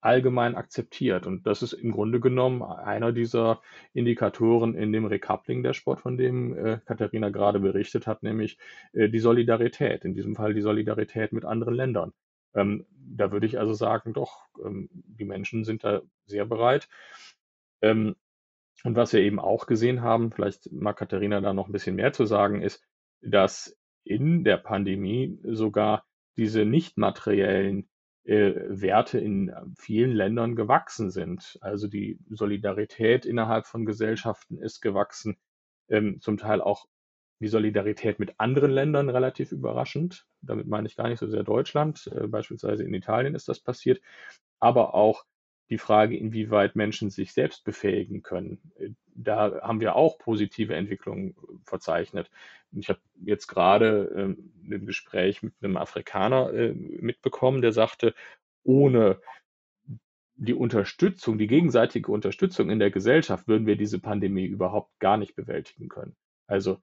[0.00, 1.26] allgemein akzeptiert.
[1.26, 3.60] Und das ist im Grunde genommen einer dieser
[3.92, 8.58] Indikatoren in dem Recoupling der Sport, von dem äh, Katharina gerade berichtet hat, nämlich
[8.92, 12.12] äh, die Solidarität, in diesem Fall die Solidarität mit anderen Ländern.
[12.54, 16.88] Ähm, da würde ich also sagen, doch, ähm, die Menschen sind da sehr bereit.
[17.82, 18.16] Ähm,
[18.82, 22.12] und was wir eben auch gesehen haben, vielleicht mag Katharina da noch ein bisschen mehr
[22.12, 22.82] zu sagen, ist,
[23.20, 27.88] dass in der Pandemie sogar diese nicht materiellen
[28.24, 31.58] äh, Werte in äh, vielen Ländern gewachsen sind.
[31.60, 35.36] Also die Solidarität innerhalb von Gesellschaften ist gewachsen,
[35.88, 36.86] ähm, zum Teil auch
[37.40, 40.26] die Solidarität mit anderen Ländern relativ überraschend.
[40.42, 42.10] Damit meine ich gar nicht so sehr Deutschland.
[42.14, 44.00] Äh, beispielsweise in Italien ist das passiert.
[44.58, 45.24] Aber auch
[45.70, 48.60] die Frage, inwieweit Menschen sich selbst befähigen können.
[49.14, 52.30] Da haben wir auch positive Entwicklungen verzeichnet.
[52.72, 58.14] Ich habe jetzt gerade ähm, ein Gespräch mit einem Afrikaner äh, mitbekommen, der sagte,
[58.62, 59.20] ohne
[60.36, 65.34] die Unterstützung, die gegenseitige Unterstützung in der Gesellschaft würden wir diese Pandemie überhaupt gar nicht
[65.36, 66.16] bewältigen können.
[66.46, 66.80] Also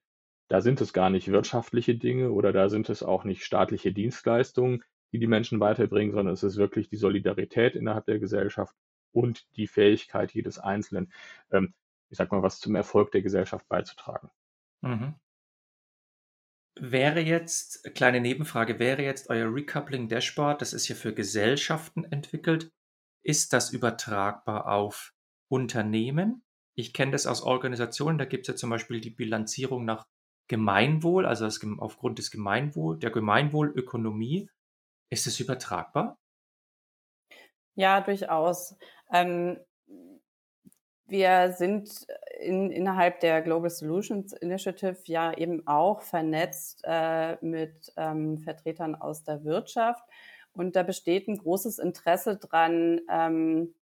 [0.48, 4.84] da sind es gar nicht wirtschaftliche Dinge oder da sind es auch nicht staatliche Dienstleistungen,
[5.12, 8.76] die die Menschen weiterbringen, sondern es ist wirklich die Solidarität innerhalb der Gesellschaft
[9.12, 11.12] und die Fähigkeit jedes Einzelnen,
[11.52, 11.74] ähm,
[12.10, 14.30] ich sag mal, was zum Erfolg der Gesellschaft beizutragen.
[14.82, 15.16] Mhm.
[16.80, 22.72] Wäre jetzt, kleine Nebenfrage, wäre jetzt euer Recoupling Dashboard, das ist hier für Gesellschaften entwickelt,
[23.24, 25.14] ist das übertragbar auf
[25.50, 26.44] Unternehmen?
[26.76, 30.06] Ich kenne das aus Organisationen, da gibt es ja zum Beispiel die Bilanzierung nach
[30.48, 34.50] Gemeinwohl, also das, aufgrund des Gemeinwohl, der Gemeinwohlökonomie.
[35.10, 36.18] Ist es übertragbar?
[37.76, 38.76] Ja, durchaus.
[39.12, 39.60] Ähm,
[41.06, 42.06] wir sind
[42.40, 49.24] in, innerhalb der Global Solutions Initiative ja eben auch vernetzt äh, mit ähm, Vertretern aus
[49.24, 50.04] der Wirtschaft.
[50.52, 53.74] Und da besteht ein großes Interesse dran, ähm,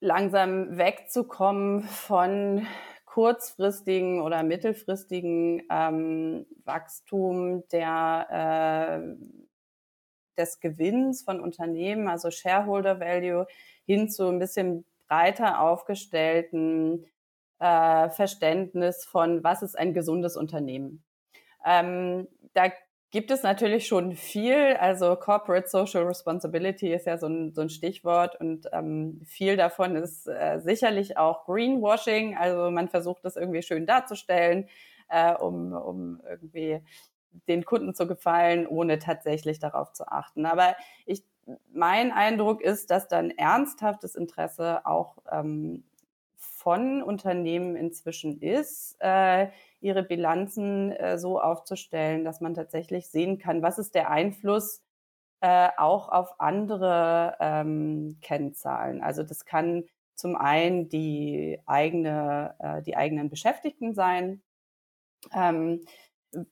[0.00, 2.66] langsam wegzukommen von
[3.10, 9.16] kurzfristigen oder mittelfristigen ähm, Wachstum der, äh,
[10.38, 13.48] des Gewinns von Unternehmen, also Shareholder Value,
[13.84, 17.04] hin zu ein bisschen breiter aufgestellten
[17.58, 21.02] äh, Verständnis von, was ist ein gesundes Unternehmen.
[21.66, 22.70] Ähm, da
[23.10, 24.76] gibt es natürlich schon viel.
[24.78, 29.96] Also Corporate Social Responsibility ist ja so ein, so ein Stichwort und ähm, viel davon
[29.96, 32.36] ist äh, sicherlich auch Greenwashing.
[32.36, 34.68] Also man versucht das irgendwie schön darzustellen,
[35.08, 36.82] äh, um, um irgendwie
[37.48, 40.46] den Kunden zu gefallen, ohne tatsächlich darauf zu achten.
[40.46, 41.24] Aber ich,
[41.72, 45.84] mein Eindruck ist, dass dann ernsthaftes Interesse auch ähm,
[46.36, 49.48] von Unternehmen inzwischen ist, äh,
[49.80, 54.82] ihre Bilanzen äh, so aufzustellen, dass man tatsächlich sehen kann, was ist der Einfluss
[55.40, 59.02] äh, auch auf andere ähm, Kennzahlen.
[59.02, 64.42] Also das kann zum einen die eigene, äh, die eigenen Beschäftigten sein.
[65.34, 65.84] Ähm,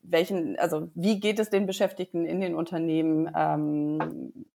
[0.02, 3.30] welchen, also wie geht es den Beschäftigten in den Unternehmen?
[3.34, 4.46] Ähm,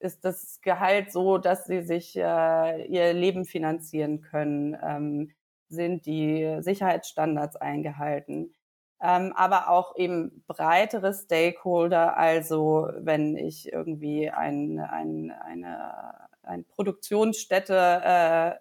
[0.00, 4.76] ist das Gehalt so, dass sie sich äh, ihr Leben finanzieren können?
[4.82, 5.32] Ähm,
[5.70, 8.54] sind die Sicherheitsstandards eingehalten?
[9.02, 18.02] Ähm, aber auch eben breitere Stakeholder, also wenn ich irgendwie ein, ein, eine, eine Produktionsstätte
[18.04, 18.52] äh,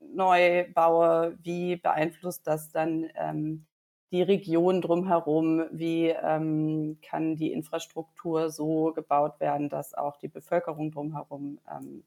[0.00, 3.66] neu baue, wie beeinflusst das dann ähm,
[4.12, 10.90] die Region drumherum, wie ähm, kann die Infrastruktur so gebaut werden, dass auch die Bevölkerung
[10.90, 12.04] drumherum ähm,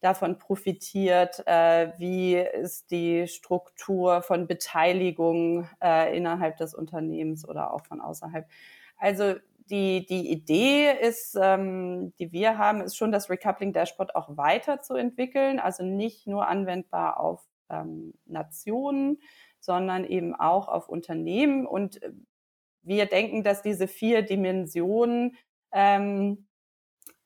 [0.00, 7.84] davon profitiert, äh, wie ist die Struktur von Beteiligung äh, innerhalb des Unternehmens oder auch
[7.84, 8.48] von außerhalb.
[8.96, 9.34] Also
[9.70, 15.60] die, die Idee ist, ähm, die wir haben, ist schon das Recoupling Dashboard auch weiterzuentwickeln,
[15.60, 19.18] also nicht nur anwendbar auf ähm, Nationen,
[19.60, 21.66] sondern eben auch auf Unternehmen.
[21.66, 22.12] Und äh,
[22.82, 25.36] wir denken, dass diese vier Dimensionen
[25.72, 26.48] ähm,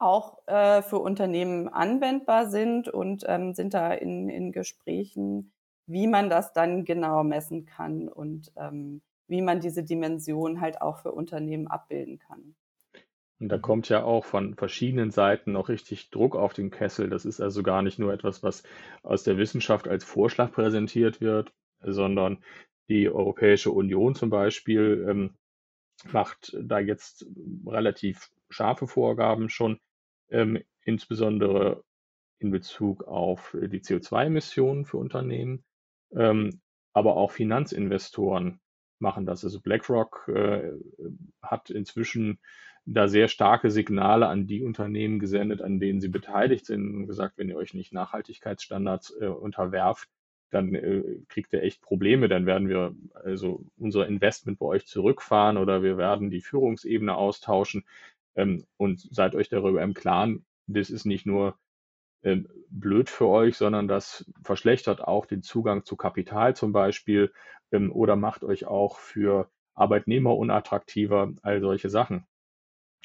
[0.05, 5.53] auch äh, für Unternehmen anwendbar sind und ähm, sind da in, in Gesprächen,
[5.87, 10.99] wie man das dann genau messen kann und ähm, wie man diese Dimension halt auch
[10.99, 12.55] für Unternehmen abbilden kann.
[13.41, 17.09] Und da kommt ja auch von verschiedenen Seiten noch richtig Druck auf den Kessel.
[17.09, 18.63] Das ist also gar nicht nur etwas, was
[19.03, 22.45] aus der Wissenschaft als Vorschlag präsentiert wird, sondern
[22.89, 25.35] die Europäische Union zum Beispiel ähm,
[26.13, 27.27] macht da jetzt
[27.67, 29.81] relativ scharfe Vorgaben schon,
[30.35, 31.85] ähm, insbesondere
[32.39, 35.65] in Bezug auf die CO2-Emissionen für Unternehmen,
[36.15, 36.61] ähm,
[36.93, 38.61] aber auch Finanzinvestoren
[38.99, 39.45] machen das.
[39.45, 40.73] Also BlackRock äh,
[41.43, 42.39] hat inzwischen
[42.87, 47.39] da sehr starke Signale an die Unternehmen gesendet, an denen sie beteiligt sind und gesagt,
[47.39, 50.09] wenn ihr euch nicht Nachhaltigkeitsstandards äh, unterwerft,
[50.51, 52.29] dann äh, kriegt ihr echt Probleme.
[52.29, 57.85] Dann werden wir also unser Investment bei euch zurückfahren oder wir werden die Führungsebene austauschen.
[58.37, 61.59] Ähm, und seid euch darüber im Klaren, das ist nicht nur
[62.23, 67.33] ähm, blöd für euch, sondern das verschlechtert auch den Zugang zu Kapital zum Beispiel
[67.71, 72.27] ähm, oder macht euch auch für Arbeitnehmer unattraktiver, all solche Sachen.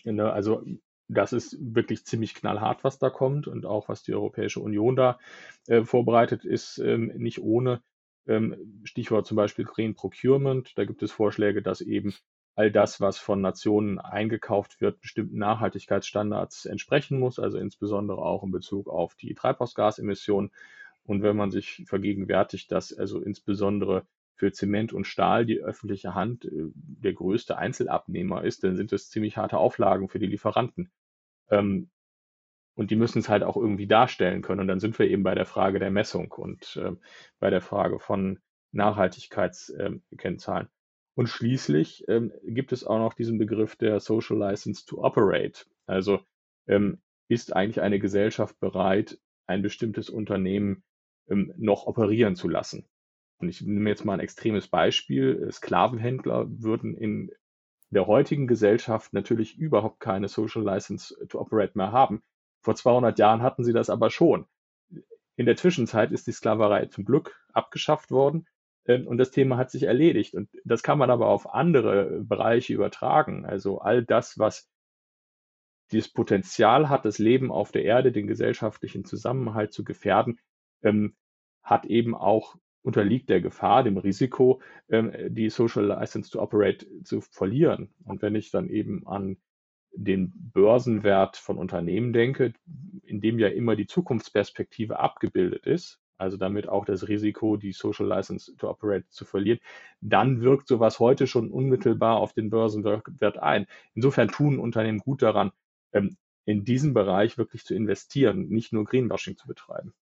[0.05, 0.63] Ne, also
[1.09, 5.19] das ist wirklich ziemlich knallhart, was da kommt und auch was die Europäische Union da
[5.67, 7.81] äh, vorbereitet, ist ähm, nicht ohne.
[8.27, 10.71] Ähm, Stichwort zum Beispiel Green Procurement.
[10.77, 12.13] Da gibt es Vorschläge, dass eben
[12.59, 18.51] all das, was von Nationen eingekauft wird, bestimmten Nachhaltigkeitsstandards entsprechen muss, also insbesondere auch in
[18.51, 20.51] Bezug auf die Treibhausgasemissionen.
[21.05, 24.05] Und wenn man sich vergegenwärtigt, dass also insbesondere
[24.35, 29.09] für Zement und Stahl die öffentliche Hand äh, der größte Einzelabnehmer ist, dann sind das
[29.09, 30.91] ziemlich harte Auflagen für die Lieferanten.
[31.49, 31.89] Ähm,
[32.75, 34.59] und die müssen es halt auch irgendwie darstellen können.
[34.59, 36.91] Und dann sind wir eben bei der Frage der Messung und äh,
[37.39, 38.39] bei der Frage von
[38.73, 40.67] Nachhaltigkeitskennzahlen.
[41.19, 45.65] Und schließlich ähm, gibt es auch noch diesen Begriff der Social License to Operate.
[45.85, 46.21] Also
[46.65, 50.81] ähm, ist eigentlich eine Gesellschaft bereit, ein bestimmtes Unternehmen
[51.27, 52.87] ähm, noch operieren zu lassen.
[53.37, 55.45] Und ich nehme jetzt mal ein extremes Beispiel.
[55.51, 57.33] Sklavenhändler würden in
[57.89, 62.23] der heutigen Gesellschaft natürlich überhaupt keine Social License to Operate mehr haben.
[62.61, 64.45] Vor 200 Jahren hatten sie das aber schon.
[65.35, 68.47] In der Zwischenzeit ist die Sklaverei zum Glück abgeschafft worden
[68.87, 70.33] und das Thema hat sich erledigt.
[70.33, 73.45] Und das kann man aber auf andere Bereiche übertragen.
[73.45, 74.69] Also all das, was
[75.91, 80.39] dieses Potenzial hat, das Leben auf der Erde, den gesellschaftlichen Zusammenhalt zu gefährden,
[80.81, 81.15] ähm,
[81.61, 87.21] hat eben auch unterliegt der Gefahr, dem Risiko, ähm, die Social License to Operate zu
[87.21, 87.93] verlieren.
[88.05, 89.37] Und wenn ich dann eben an
[89.91, 92.53] den Börsenwert von Unternehmen denke,
[93.03, 98.07] in dem ja immer die Zukunftsperspektive abgebildet ist, also damit auch das Risiko, die Social
[98.07, 99.59] License to Operate zu verlieren,
[100.01, 103.65] dann wirkt sowas heute schon unmittelbar auf den Börsenwert ein.
[103.95, 105.51] Insofern tun Unternehmen gut daran,
[105.93, 109.93] ähm, in diesem Bereich wirklich zu investieren, nicht nur Greenwashing zu betreiben.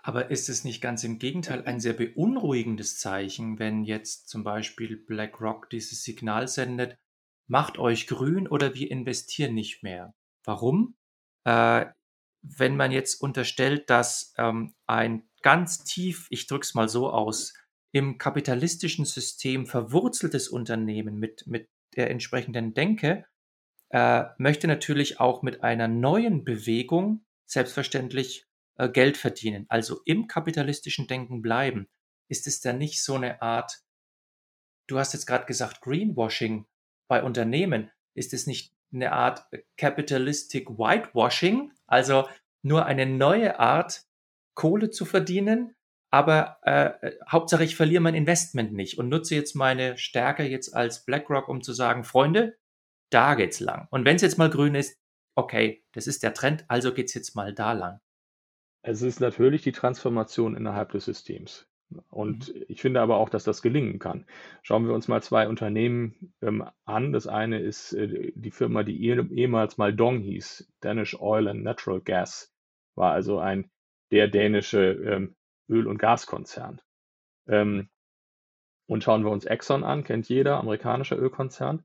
[0.00, 4.96] Aber ist es nicht ganz im Gegenteil ein sehr beunruhigendes Zeichen, wenn jetzt zum Beispiel
[4.96, 6.98] BlackRock dieses Signal sendet,
[7.46, 10.14] macht euch grün oder wir investieren nicht mehr?
[10.44, 10.94] Warum?
[11.44, 11.86] Äh,
[12.42, 17.54] wenn man jetzt unterstellt, dass ähm, ein ganz tief, ich drücke es mal so aus,
[17.92, 23.24] im kapitalistischen System verwurzeltes Unternehmen mit, mit der entsprechenden Denke
[23.90, 31.06] äh, möchte natürlich auch mit einer neuen Bewegung selbstverständlich äh, Geld verdienen, also im kapitalistischen
[31.06, 31.88] Denken bleiben,
[32.28, 33.80] ist es dann nicht so eine Art,
[34.86, 36.66] du hast jetzt gerade gesagt, Greenwashing
[37.08, 42.28] bei Unternehmen, ist es nicht eine Art Capitalistic Whitewashing, also
[42.62, 44.04] nur eine neue Art,
[44.54, 45.74] Kohle zu verdienen,
[46.10, 51.04] aber äh, Hauptsache ich verliere mein Investment nicht und nutze jetzt meine Stärke jetzt als
[51.04, 52.56] BlackRock, um zu sagen, Freunde,
[53.10, 53.88] da geht's lang.
[53.90, 54.98] Und wenn es jetzt mal grün ist,
[55.36, 58.00] okay, das ist der Trend, also geht's jetzt mal da lang.
[58.82, 61.68] Es ist natürlich die Transformation innerhalb des Systems.
[62.10, 62.64] Und mhm.
[62.68, 64.26] ich finde aber auch, dass das gelingen kann.
[64.62, 67.12] Schauen wir uns mal zwei Unternehmen ähm, an.
[67.12, 71.62] Das eine ist äh, die Firma, die eh, ehemals mal Dong hieß, Danish Oil and
[71.62, 72.52] Natural Gas,
[72.94, 73.70] war also ein
[74.10, 75.36] der dänische ähm,
[75.68, 76.80] Öl- und Gaskonzern.
[77.46, 77.88] Ähm,
[78.86, 81.84] und schauen wir uns Exxon an, kennt jeder, amerikanischer Ölkonzern.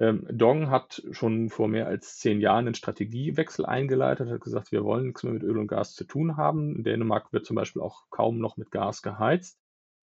[0.00, 4.84] Ähm, Dong hat schon vor mehr als zehn Jahren einen Strategiewechsel eingeleitet, hat gesagt, wir
[4.84, 6.76] wollen nichts mehr mit Öl und Gas zu tun haben.
[6.76, 9.58] In Dänemark wird zum Beispiel auch kaum noch mit Gas geheizt.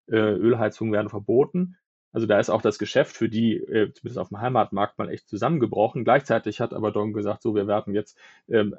[0.07, 1.77] Äh, Ölheizungen werden verboten.
[2.13, 5.27] Also da ist auch das Geschäft für die, äh, zumindest auf dem Heimatmarkt, mal echt
[5.29, 6.03] zusammengebrochen.
[6.03, 8.17] Gleichzeitig hat aber Dong gesagt, so, wir werden jetzt
[8.49, 8.75] ähm,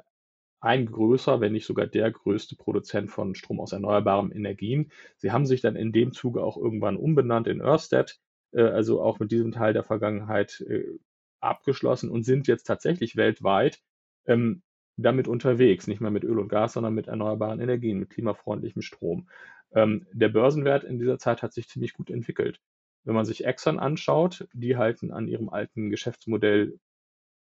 [0.61, 4.91] ein größer, wenn nicht sogar der größte Produzent von Strom aus erneuerbaren Energien.
[5.17, 8.19] Sie haben sich dann in dem Zuge auch irgendwann umbenannt in Ørsted
[8.61, 10.99] also auch mit diesem Teil der Vergangenheit äh,
[11.39, 13.81] abgeschlossen und sind jetzt tatsächlich weltweit
[14.25, 14.61] ähm,
[14.97, 19.27] damit unterwegs, nicht mehr mit Öl und Gas, sondern mit erneuerbaren Energien, mit klimafreundlichem Strom.
[19.73, 22.59] Ähm, der Börsenwert in dieser Zeit hat sich ziemlich gut entwickelt.
[23.03, 26.79] Wenn man sich Exxon anschaut, die halten an ihrem alten Geschäftsmodell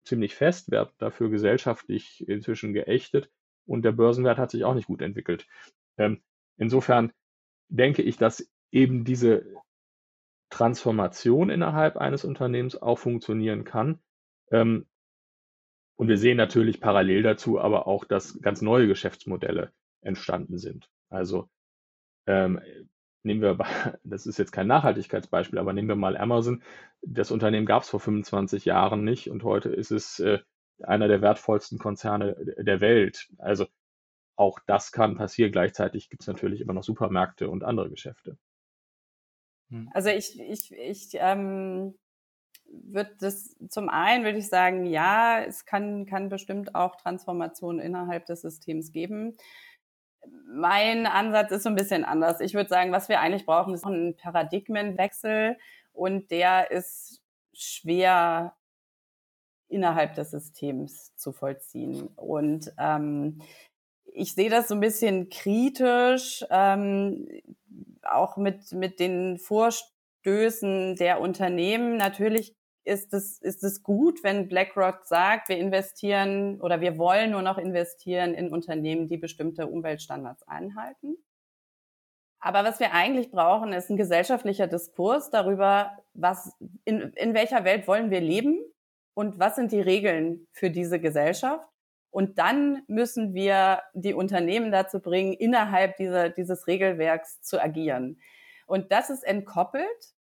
[0.04, 3.30] ziemlich fest, werden dafür gesellschaftlich inzwischen geächtet
[3.66, 5.46] und der Börsenwert hat sich auch nicht gut entwickelt.
[5.96, 6.22] Ähm,
[6.56, 7.12] insofern
[7.68, 9.44] denke ich, dass eben diese
[10.50, 13.98] Transformation innerhalb eines Unternehmens auch funktionieren kann.
[14.50, 14.86] Ähm,
[15.96, 20.88] und wir sehen natürlich parallel dazu aber auch, dass ganz neue Geschäftsmodelle entstanden sind.
[21.10, 21.48] Also
[22.26, 22.60] ähm,
[23.24, 23.58] nehmen wir,
[24.04, 26.62] das ist jetzt kein Nachhaltigkeitsbeispiel, aber nehmen wir mal Amazon.
[27.02, 30.38] Das Unternehmen gab es vor 25 Jahren nicht und heute ist es äh,
[30.82, 33.28] einer der wertvollsten Konzerne der Welt.
[33.38, 33.66] Also
[34.36, 35.50] auch das kann passieren.
[35.50, 38.38] Gleichzeitig gibt es natürlich immer noch Supermärkte und andere Geschäfte.
[39.70, 39.90] Hm.
[39.92, 41.94] Also ich, ich, ich ähm,
[42.70, 48.26] würde das zum einen würde ich sagen, ja, es kann, kann bestimmt auch Transformationen innerhalb
[48.26, 49.36] des Systems geben.
[50.52, 52.40] Mein Ansatz ist so ein bisschen anders.
[52.40, 55.56] Ich würde sagen, was wir eigentlich brauchen, ist ein Paradigmenwechsel
[55.92, 58.54] und der ist schwer
[59.68, 62.08] innerhalb des Systems zu vollziehen.
[62.16, 63.42] Und ähm,
[64.18, 66.44] ich sehe das so ein bisschen kritisch.
[66.50, 67.28] Ähm,
[68.02, 71.96] auch mit, mit den Vorstößen der Unternehmen.
[71.96, 72.54] Natürlich
[72.84, 77.58] ist es, ist es gut, wenn BlackRock sagt, wir investieren oder wir wollen nur noch
[77.58, 81.16] investieren in Unternehmen, die bestimmte Umweltstandards einhalten?
[82.40, 86.52] Aber was wir eigentlich brauchen, ist ein gesellschaftlicher Diskurs darüber, was,
[86.84, 88.58] in, in welcher Welt wollen wir leben
[89.14, 91.68] und was sind die Regeln für diese Gesellschaft.
[92.10, 98.20] Und dann müssen wir die Unternehmen dazu bringen, innerhalb dieser, dieses Regelwerks zu agieren.
[98.66, 100.14] Und das ist entkoppelt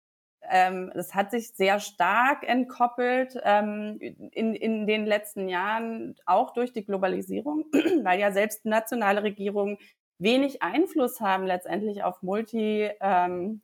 [0.51, 6.72] ähm, es hat sich sehr stark entkoppelt ähm, in, in den letzten Jahren, auch durch
[6.72, 7.64] die Globalisierung,
[8.03, 9.78] weil ja selbst nationale Regierungen
[10.18, 13.61] wenig Einfluss haben letztendlich auf multinational ähm,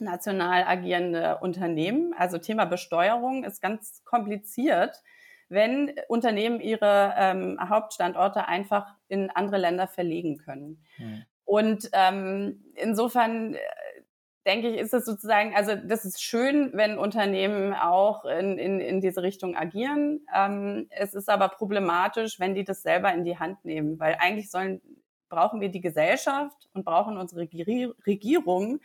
[0.00, 2.14] agierende Unternehmen.
[2.16, 5.02] Also Thema Besteuerung ist ganz kompliziert,
[5.48, 10.84] wenn Unternehmen ihre ähm, Hauptstandorte einfach in andere Länder verlegen können.
[10.98, 11.24] Mhm.
[11.44, 13.56] Und ähm, insofern
[14.48, 19.00] denke ich, ist es sozusagen, also das ist schön, wenn Unternehmen auch in, in, in
[19.00, 20.26] diese Richtung agieren.
[20.34, 24.50] Ähm, es ist aber problematisch, wenn die das selber in die Hand nehmen, weil eigentlich
[24.50, 24.80] sollen,
[25.28, 28.80] brauchen wir die Gesellschaft und brauchen unsere Regierung,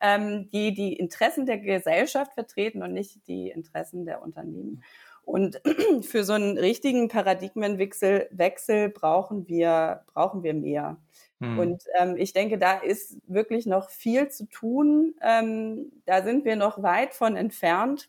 [0.00, 4.82] ähm, die die Interessen der Gesellschaft vertreten und nicht die Interessen der Unternehmen.
[5.24, 5.60] Und
[6.02, 10.98] für so einen richtigen Paradigmenwechsel Wechsel brauchen wir, brauchen wir mehr.
[11.38, 11.58] Mhm.
[11.58, 15.14] Und ähm, ich denke, da ist wirklich noch viel zu tun.
[15.20, 18.08] Ähm, da sind wir noch weit von entfernt.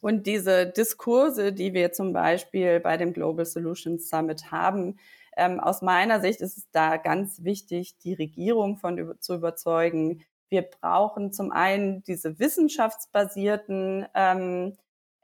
[0.00, 4.98] Und diese Diskurse, die wir zum Beispiel bei dem Global Solutions Summit haben,
[5.36, 10.24] ähm, aus meiner Sicht ist es da ganz wichtig, die Regierung von zu überzeugen.
[10.48, 14.76] Wir brauchen zum einen diese wissenschaftsbasierten ähm,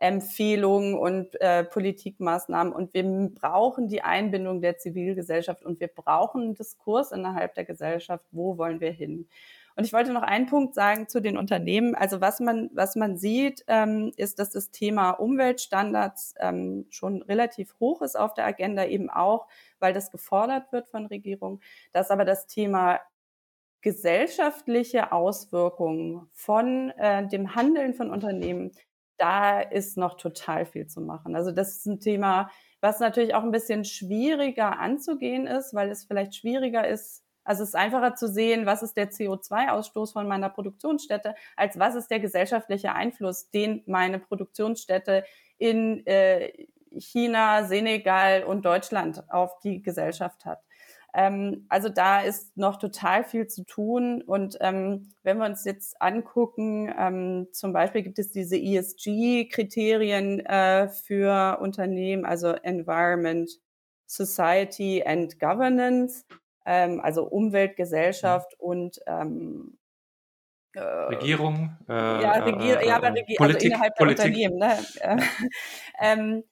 [0.02, 2.72] Empfehlungen und äh, Politikmaßnahmen.
[2.72, 8.26] Und wir brauchen die Einbindung der Zivilgesellschaft und wir brauchen einen Diskurs innerhalb der Gesellschaft,
[8.32, 9.28] wo wollen wir hin.
[9.76, 11.94] Und ich wollte noch einen Punkt sagen zu den Unternehmen.
[11.94, 17.74] Also was man, was man sieht, ähm, ist, dass das Thema Umweltstandards ähm, schon relativ
[17.78, 19.46] hoch ist auf der Agenda, eben auch,
[19.78, 21.60] weil das gefordert wird von Regierungen,
[21.92, 22.98] dass aber das Thema
[23.82, 28.72] gesellschaftliche Auswirkungen von äh, dem Handeln von Unternehmen
[29.22, 31.36] da ist noch total viel zu machen.
[31.36, 32.50] Also das ist ein Thema,
[32.80, 37.68] was natürlich auch ein bisschen schwieriger anzugehen ist, weil es vielleicht schwieriger ist, also es
[37.68, 42.18] ist einfacher zu sehen, was ist der CO2-Ausstoß von meiner Produktionsstätte, als was ist der
[42.18, 45.24] gesellschaftliche Einfluss, den meine Produktionsstätte
[45.56, 46.66] in äh,
[46.98, 50.64] China, Senegal und Deutschland auf die Gesellschaft hat.
[51.14, 54.22] Ähm, also da ist noch total viel zu tun.
[54.22, 60.88] Und ähm, wenn wir uns jetzt angucken, ähm, zum Beispiel gibt es diese ESG-Kriterien äh,
[60.88, 63.50] für Unternehmen, also Environment,
[64.06, 66.24] Society and Governance,
[66.66, 68.66] ähm, also Umwelt, Gesellschaft mhm.
[68.66, 69.78] und ähm,
[70.74, 74.24] äh, Regierung, äh, ja, Regier äh, ja, aber Regier also Politik, also innerhalb der Politik.
[74.24, 74.58] Unternehmen.
[74.58, 74.78] Ne?
[76.00, 76.44] ähm,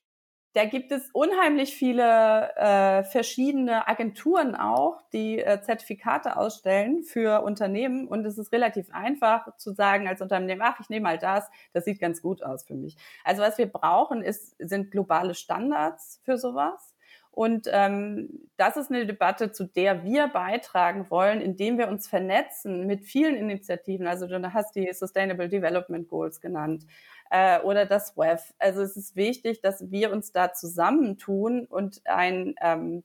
[0.52, 8.08] da gibt es unheimlich viele äh, verschiedene Agenturen auch, die äh, Zertifikate ausstellen für Unternehmen.
[8.08, 11.84] Und es ist relativ einfach zu sagen als Unternehmen, ach, ich nehme mal das, das
[11.84, 12.96] sieht ganz gut aus für mich.
[13.24, 16.94] Also was wir brauchen, ist, sind globale Standards für sowas.
[17.32, 22.88] Und ähm, das ist eine Debatte, zu der wir beitragen wollen, indem wir uns vernetzen
[22.88, 24.08] mit vielen Initiativen.
[24.08, 26.86] Also du hast die Sustainable Development Goals genannt
[27.30, 28.52] äh, oder das WEF.
[28.58, 33.02] Also es ist wichtig, dass wir uns da zusammentun und einen ähm,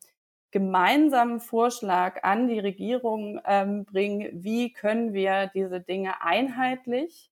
[0.51, 7.29] gemeinsamen Vorschlag an die Regierung ähm, bringen, wie können wir diese Dinge einheitlich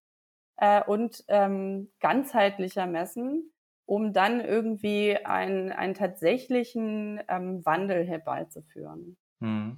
[0.57, 3.51] äh, und ähm, ganzheitlicher messen,
[3.85, 9.17] um dann irgendwie einen, einen tatsächlichen ähm, Wandel herbeizuführen.
[9.39, 9.77] Hm.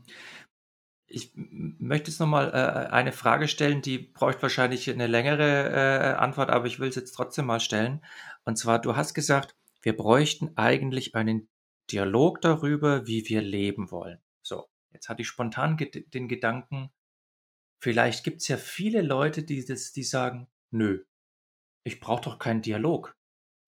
[1.07, 6.49] Ich möchte jetzt nochmal äh, eine Frage stellen, die braucht wahrscheinlich eine längere äh, Antwort,
[6.49, 8.03] aber ich will es jetzt trotzdem mal stellen.
[8.43, 11.47] Und zwar, du hast gesagt, wir bräuchten eigentlich einen
[11.91, 14.19] Dialog darüber, wie wir leben wollen.
[14.41, 16.89] So, jetzt hatte ich spontan ge den Gedanken,
[17.79, 21.03] vielleicht gibt es ja viele Leute, die, das, die sagen, nö,
[21.83, 23.15] ich brauche doch keinen Dialog.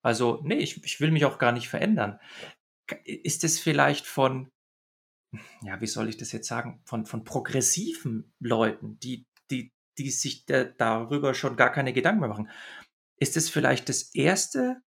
[0.02, 2.20] Also, nee, ich, ich will mich auch gar nicht verändern.
[3.04, 4.50] Ist es vielleicht von
[5.64, 10.46] ja, wie soll ich das jetzt sagen, von, von progressiven Leuten, die, die, die sich
[10.46, 12.50] da, darüber schon gar keine Gedanken mehr machen.
[13.20, 14.82] Ist es vielleicht das erste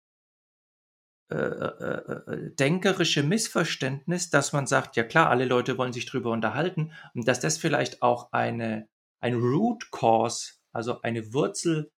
[1.31, 6.33] äh, äh, äh, denkerische Missverständnis, dass man sagt, ja klar, alle Leute wollen sich darüber
[6.33, 8.89] unterhalten und dass das vielleicht auch eine,
[9.21, 11.93] ein Root Cause, also eine Wurzel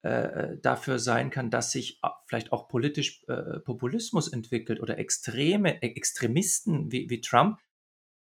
[0.00, 6.90] äh, dafür sein kann, dass sich vielleicht auch politisch äh, Populismus entwickelt oder extreme Extremisten
[6.90, 7.58] wie, wie Trump,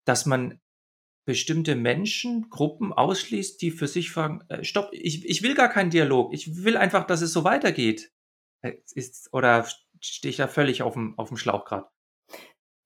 [0.06, 0.60] dass man
[1.26, 5.89] bestimmte Menschen, Gruppen ausschließt, die für sich fragen, äh, stopp, ich, ich will gar keinen
[5.89, 8.12] Dialog, ich will einfach, dass es so weitergeht.
[8.62, 9.66] Äh, ist, oder
[9.99, 11.88] stehe ich da völlig auf dem, auf dem Schlauch gerade?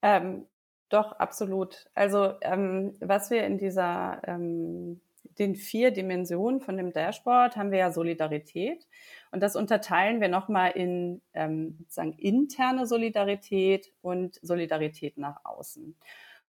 [0.02, 0.48] Ähm,
[0.88, 1.90] doch, absolut.
[1.94, 5.02] Also ähm, was wir in dieser ähm,
[5.38, 8.88] den vier Dimensionen von dem Dashboard haben wir ja Solidarität.
[9.32, 15.96] Und das unterteilen wir nochmal in ähm, sozusagen interne Solidarität und Solidarität nach außen.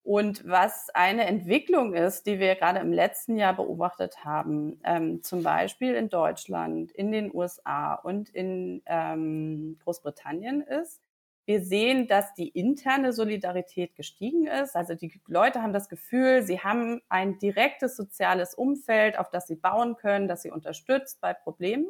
[0.04, 5.44] Und was eine Entwicklung ist, die wir gerade im letzten Jahr beobachtet haben, ähm, zum
[5.44, 11.02] Beispiel in Deutschland, in den USA und in ähm, Großbritannien ist,
[11.46, 14.76] wir sehen, dass die interne Solidarität gestiegen ist.
[14.76, 19.56] Also die Leute haben das Gefühl, sie haben ein direktes soziales Umfeld, auf das sie
[19.56, 21.88] bauen können, das sie unterstützt bei Problemen.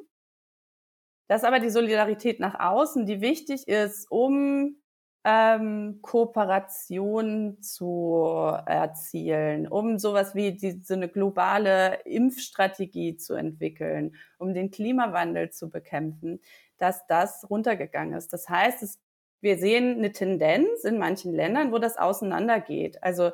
[1.27, 4.80] Dass aber die Solidarität nach außen, die wichtig ist, um
[5.23, 14.53] ähm, Kooperation zu erzielen, um sowas wie die, so eine globale Impfstrategie zu entwickeln, um
[14.53, 16.41] den Klimawandel zu bekämpfen,
[16.77, 18.33] dass das runtergegangen ist.
[18.33, 18.99] Das heißt, es
[19.41, 23.03] wir sehen eine Tendenz in manchen Ländern, wo das auseinandergeht.
[23.03, 23.31] Also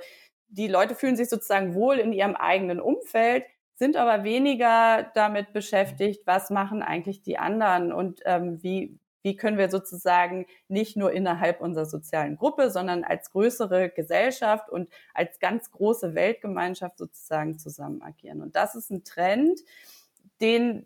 [0.47, 3.43] die Leute fühlen sich sozusagen wohl in ihrem eigenen Umfeld,
[3.75, 8.97] sind aber weniger damit beschäftigt, was machen eigentlich die anderen und ähm, wie,
[9.27, 14.87] wie können wir sozusagen nicht nur innerhalb unserer sozialen Gruppe, sondern als größere Gesellschaft und
[15.13, 18.41] als ganz große Weltgemeinschaft sozusagen zusammen agieren.
[18.41, 19.59] Und das ist ein Trend,
[20.39, 20.85] den,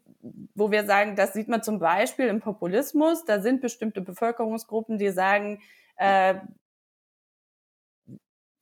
[0.56, 5.12] wo wir sagen, das sieht man zum Beispiel im Populismus, da sind bestimmte Bevölkerungsgruppen, die
[5.12, 5.62] sagen,
[5.98, 6.34] äh,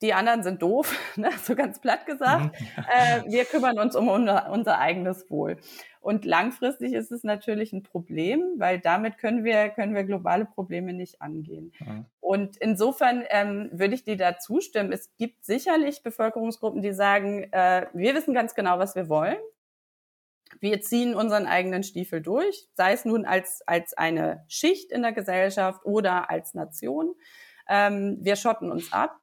[0.02, 1.30] die anderen sind doof, ne?
[1.42, 2.60] so ganz platt gesagt.
[2.60, 2.84] Mhm.
[2.88, 5.58] Äh, wir kümmern uns um unser, unser, eigenes Wohl.
[6.00, 10.94] Und langfristig ist es natürlich ein Problem, weil damit können wir, können wir globale Probleme
[10.94, 11.72] nicht angehen.
[11.80, 12.06] Mhm.
[12.20, 14.92] Und insofern ähm, würde ich dir da zustimmen.
[14.92, 19.36] Es gibt sicherlich Bevölkerungsgruppen, die sagen, äh, wir wissen ganz genau, was wir wollen
[20.58, 25.12] wir ziehen unseren eigenen Stiefel durch, sei es nun als, als eine Schicht in der
[25.12, 27.14] Gesellschaft oder als Nation.
[27.68, 29.16] Ähm, wir schotten uns ab.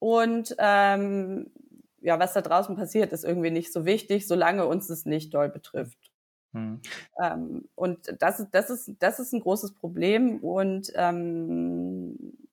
[0.00, 1.52] Und ähm,
[2.00, 5.50] ja, was da draußen passiert, ist irgendwie nicht so wichtig, solange uns es nicht doll
[5.50, 6.10] betrifft.
[6.52, 6.80] Mhm.
[7.22, 10.38] Ähm, und das, das, ist, das ist ein großes Problem.
[10.38, 12.48] Und ähm,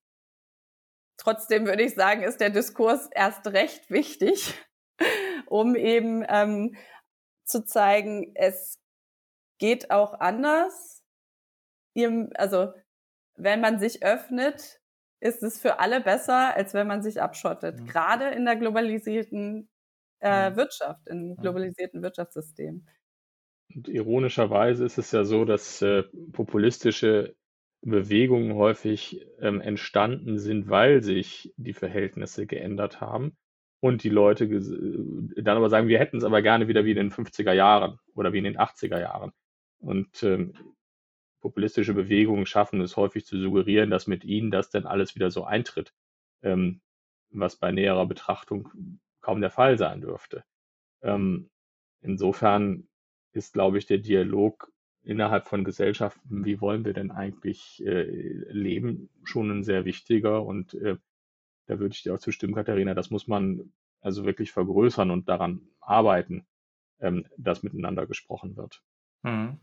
[1.17, 4.53] trotzdem würde ich sagen, ist der Diskurs erst recht wichtig,
[5.47, 6.75] um eben ähm,
[7.45, 8.79] zu zeigen, es
[9.57, 11.01] geht auch anders.
[12.35, 12.73] Also
[13.35, 14.76] wenn man sich öffnet,
[15.20, 17.80] ist es für alle besser, als wenn man sich abschottet.
[17.80, 17.88] Mhm.
[17.88, 19.70] Gerade in der globalisierten
[20.20, 20.55] äh.
[20.55, 22.86] Wirtschaft, im globalisierten Wirtschaftssystem.
[23.76, 27.36] Und ironischerweise ist es ja so, dass äh, populistische
[27.82, 33.38] Bewegungen häufig ähm, entstanden sind, weil sich die Verhältnisse geändert haben
[33.80, 36.97] und die Leute äh, dann aber sagen, wir hätten es aber gerne wieder wie in
[36.97, 39.32] den 50er Jahren oder wie in den 80er Jahren.
[39.80, 40.53] Und ähm,
[41.41, 45.43] populistische Bewegungen schaffen es häufig zu suggerieren, dass mit ihnen das dann alles wieder so
[45.43, 45.93] eintritt,
[46.41, 46.81] ähm,
[47.29, 50.43] was bei näherer Betrachtung kaum der Fall sein dürfte.
[51.01, 51.49] Ähm,
[52.01, 52.88] insofern
[53.33, 54.71] ist, glaube ich, der Dialog
[55.03, 58.03] innerhalb von Gesellschaften, wie wollen wir denn eigentlich äh,
[58.51, 60.97] leben, schon ein sehr wichtiger und äh,
[61.67, 65.61] da würde ich dir auch zustimmen, Katharina, das muss man also wirklich vergrößern und daran
[65.79, 66.45] arbeiten,
[66.99, 68.81] ähm, dass miteinander gesprochen wird.
[69.23, 69.59] Mhm.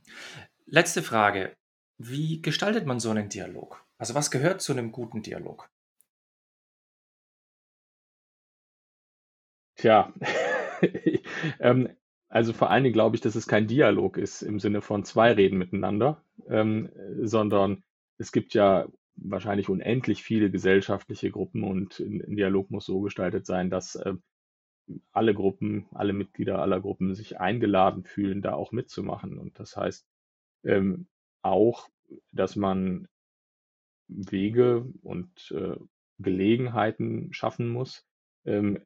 [0.66, 1.56] Letzte Frage.
[1.98, 3.84] Wie gestaltet man so einen Dialog?
[3.98, 5.68] Also was gehört zu einem guten Dialog?
[9.76, 10.12] Tja,
[11.60, 11.88] ähm,
[12.28, 15.32] also vor allen Dingen glaube ich, dass es kein Dialog ist im Sinne von zwei
[15.32, 16.90] reden miteinander, ähm,
[17.22, 17.82] sondern
[18.18, 23.70] es gibt ja wahrscheinlich unendlich viele gesellschaftliche Gruppen und ein Dialog muss so gestaltet sein,
[23.70, 24.14] dass äh,
[25.12, 29.38] alle Gruppen, alle Mitglieder aller Gruppen sich eingeladen fühlen, da auch mitzumachen.
[29.38, 30.06] Und das heißt
[30.64, 31.06] ähm,
[31.44, 31.88] auch,
[32.32, 33.08] dass man
[34.08, 35.76] Wege und äh,
[36.18, 38.06] Gelegenheiten schaffen muss,
[38.44, 38.80] ähm,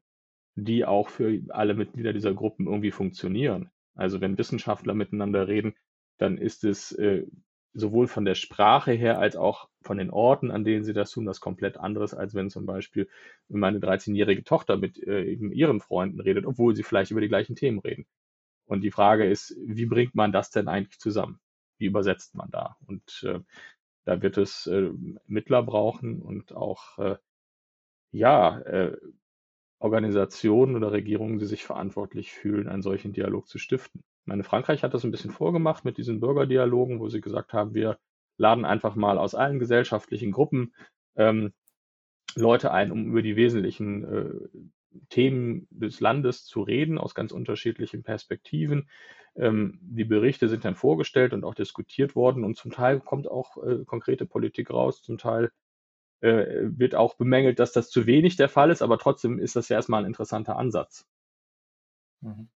[0.55, 3.69] die auch für alle Mitglieder dieser Gruppen irgendwie funktionieren.
[3.95, 5.75] Also wenn Wissenschaftler miteinander reden,
[6.17, 7.25] dann ist es äh,
[7.73, 11.25] sowohl von der Sprache her als auch von den Orten, an denen sie das tun,
[11.25, 13.07] das komplett anderes, als wenn zum Beispiel
[13.47, 17.79] meine 13-jährige Tochter mit äh, ihren Freunden redet, obwohl sie vielleicht über die gleichen Themen
[17.79, 18.05] reden.
[18.65, 21.39] Und die Frage ist, wie bringt man das denn eigentlich zusammen?
[21.79, 22.77] Wie übersetzt man da?
[22.85, 23.39] Und äh,
[24.05, 24.91] da wird es äh,
[25.25, 27.17] Mittler brauchen und auch äh,
[28.11, 28.97] ja äh,
[29.79, 34.93] Organisationen oder Regierungen, die sich verantwortlich fühlen, einen solchen Dialog zu stiften meine, Frankreich hat
[34.93, 37.97] das ein bisschen vorgemacht mit diesen Bürgerdialogen, wo sie gesagt haben, wir
[38.37, 40.73] laden einfach mal aus allen gesellschaftlichen Gruppen
[41.17, 41.51] ähm,
[42.35, 44.69] Leute ein, um über die wesentlichen äh,
[45.09, 48.89] Themen des Landes zu reden aus ganz unterschiedlichen Perspektiven.
[49.35, 53.57] Ähm, die Berichte sind dann vorgestellt und auch diskutiert worden und zum Teil kommt auch
[53.63, 55.51] äh, konkrete Politik raus, zum Teil
[56.21, 59.69] äh, wird auch bemängelt, dass das zu wenig der Fall ist, aber trotzdem ist das
[59.69, 61.05] ja erstmal ein interessanter Ansatz.
[62.21, 62.49] Mhm.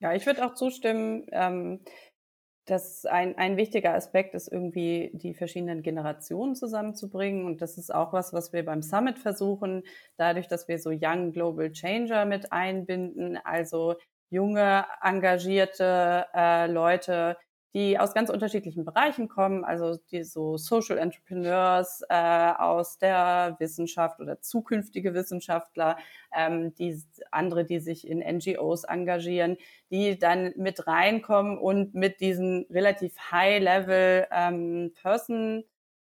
[0.00, 1.26] Ja, ich würde auch zustimmen.
[1.32, 1.80] Ähm,
[2.66, 7.46] dass ein, ein wichtiger Aspekt ist, irgendwie die verschiedenen Generationen zusammenzubringen.
[7.46, 9.84] Und das ist auch was, was wir beim Summit versuchen,
[10.16, 13.94] dadurch, dass wir so Young Global Changer mit einbinden, also
[14.30, 17.36] junge, engagierte äh, Leute,
[17.76, 24.18] die aus ganz unterschiedlichen Bereichen kommen, also die so Social Entrepreneurs äh, aus der Wissenschaft
[24.18, 25.98] oder zukünftige Wissenschaftler,
[26.34, 26.98] ähm, die
[27.30, 29.58] andere, die sich in NGOs engagieren,
[29.90, 35.64] die dann mit reinkommen und mit diesen relativ High-Level ähm, Person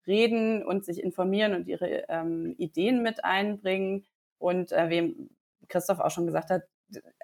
[0.07, 4.07] reden und sich informieren und ihre ähm, Ideen mit einbringen.
[4.39, 5.17] Und äh, wie
[5.67, 6.63] Christoph auch schon gesagt hat,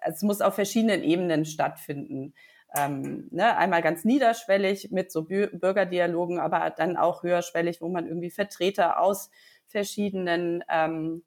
[0.05, 2.34] es muss auf verschiedenen Ebenen stattfinden
[2.74, 8.30] ähm, ne, einmal ganz niederschwellig mit so Bürgerdialogen, aber dann auch höherschwellig, wo man irgendwie
[8.30, 9.30] Vertreter aus
[9.66, 11.24] verschiedenen ähm,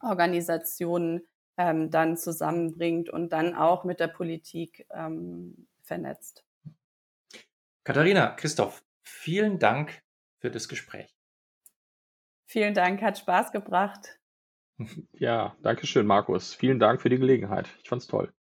[0.00, 1.26] Organisationen
[1.56, 6.44] ähm, dann zusammenbringt und dann auch mit der Politik ähm, vernetzt.
[7.84, 10.02] Katharina, Christoph, vielen Dank
[10.38, 11.14] für das Gespräch.
[12.46, 14.18] Vielen Dank, hat Spaß gebracht.
[15.12, 16.54] Ja, danke schön, Markus.
[16.54, 17.68] Vielen Dank für die Gelegenheit.
[17.82, 18.32] Ich fand's toll.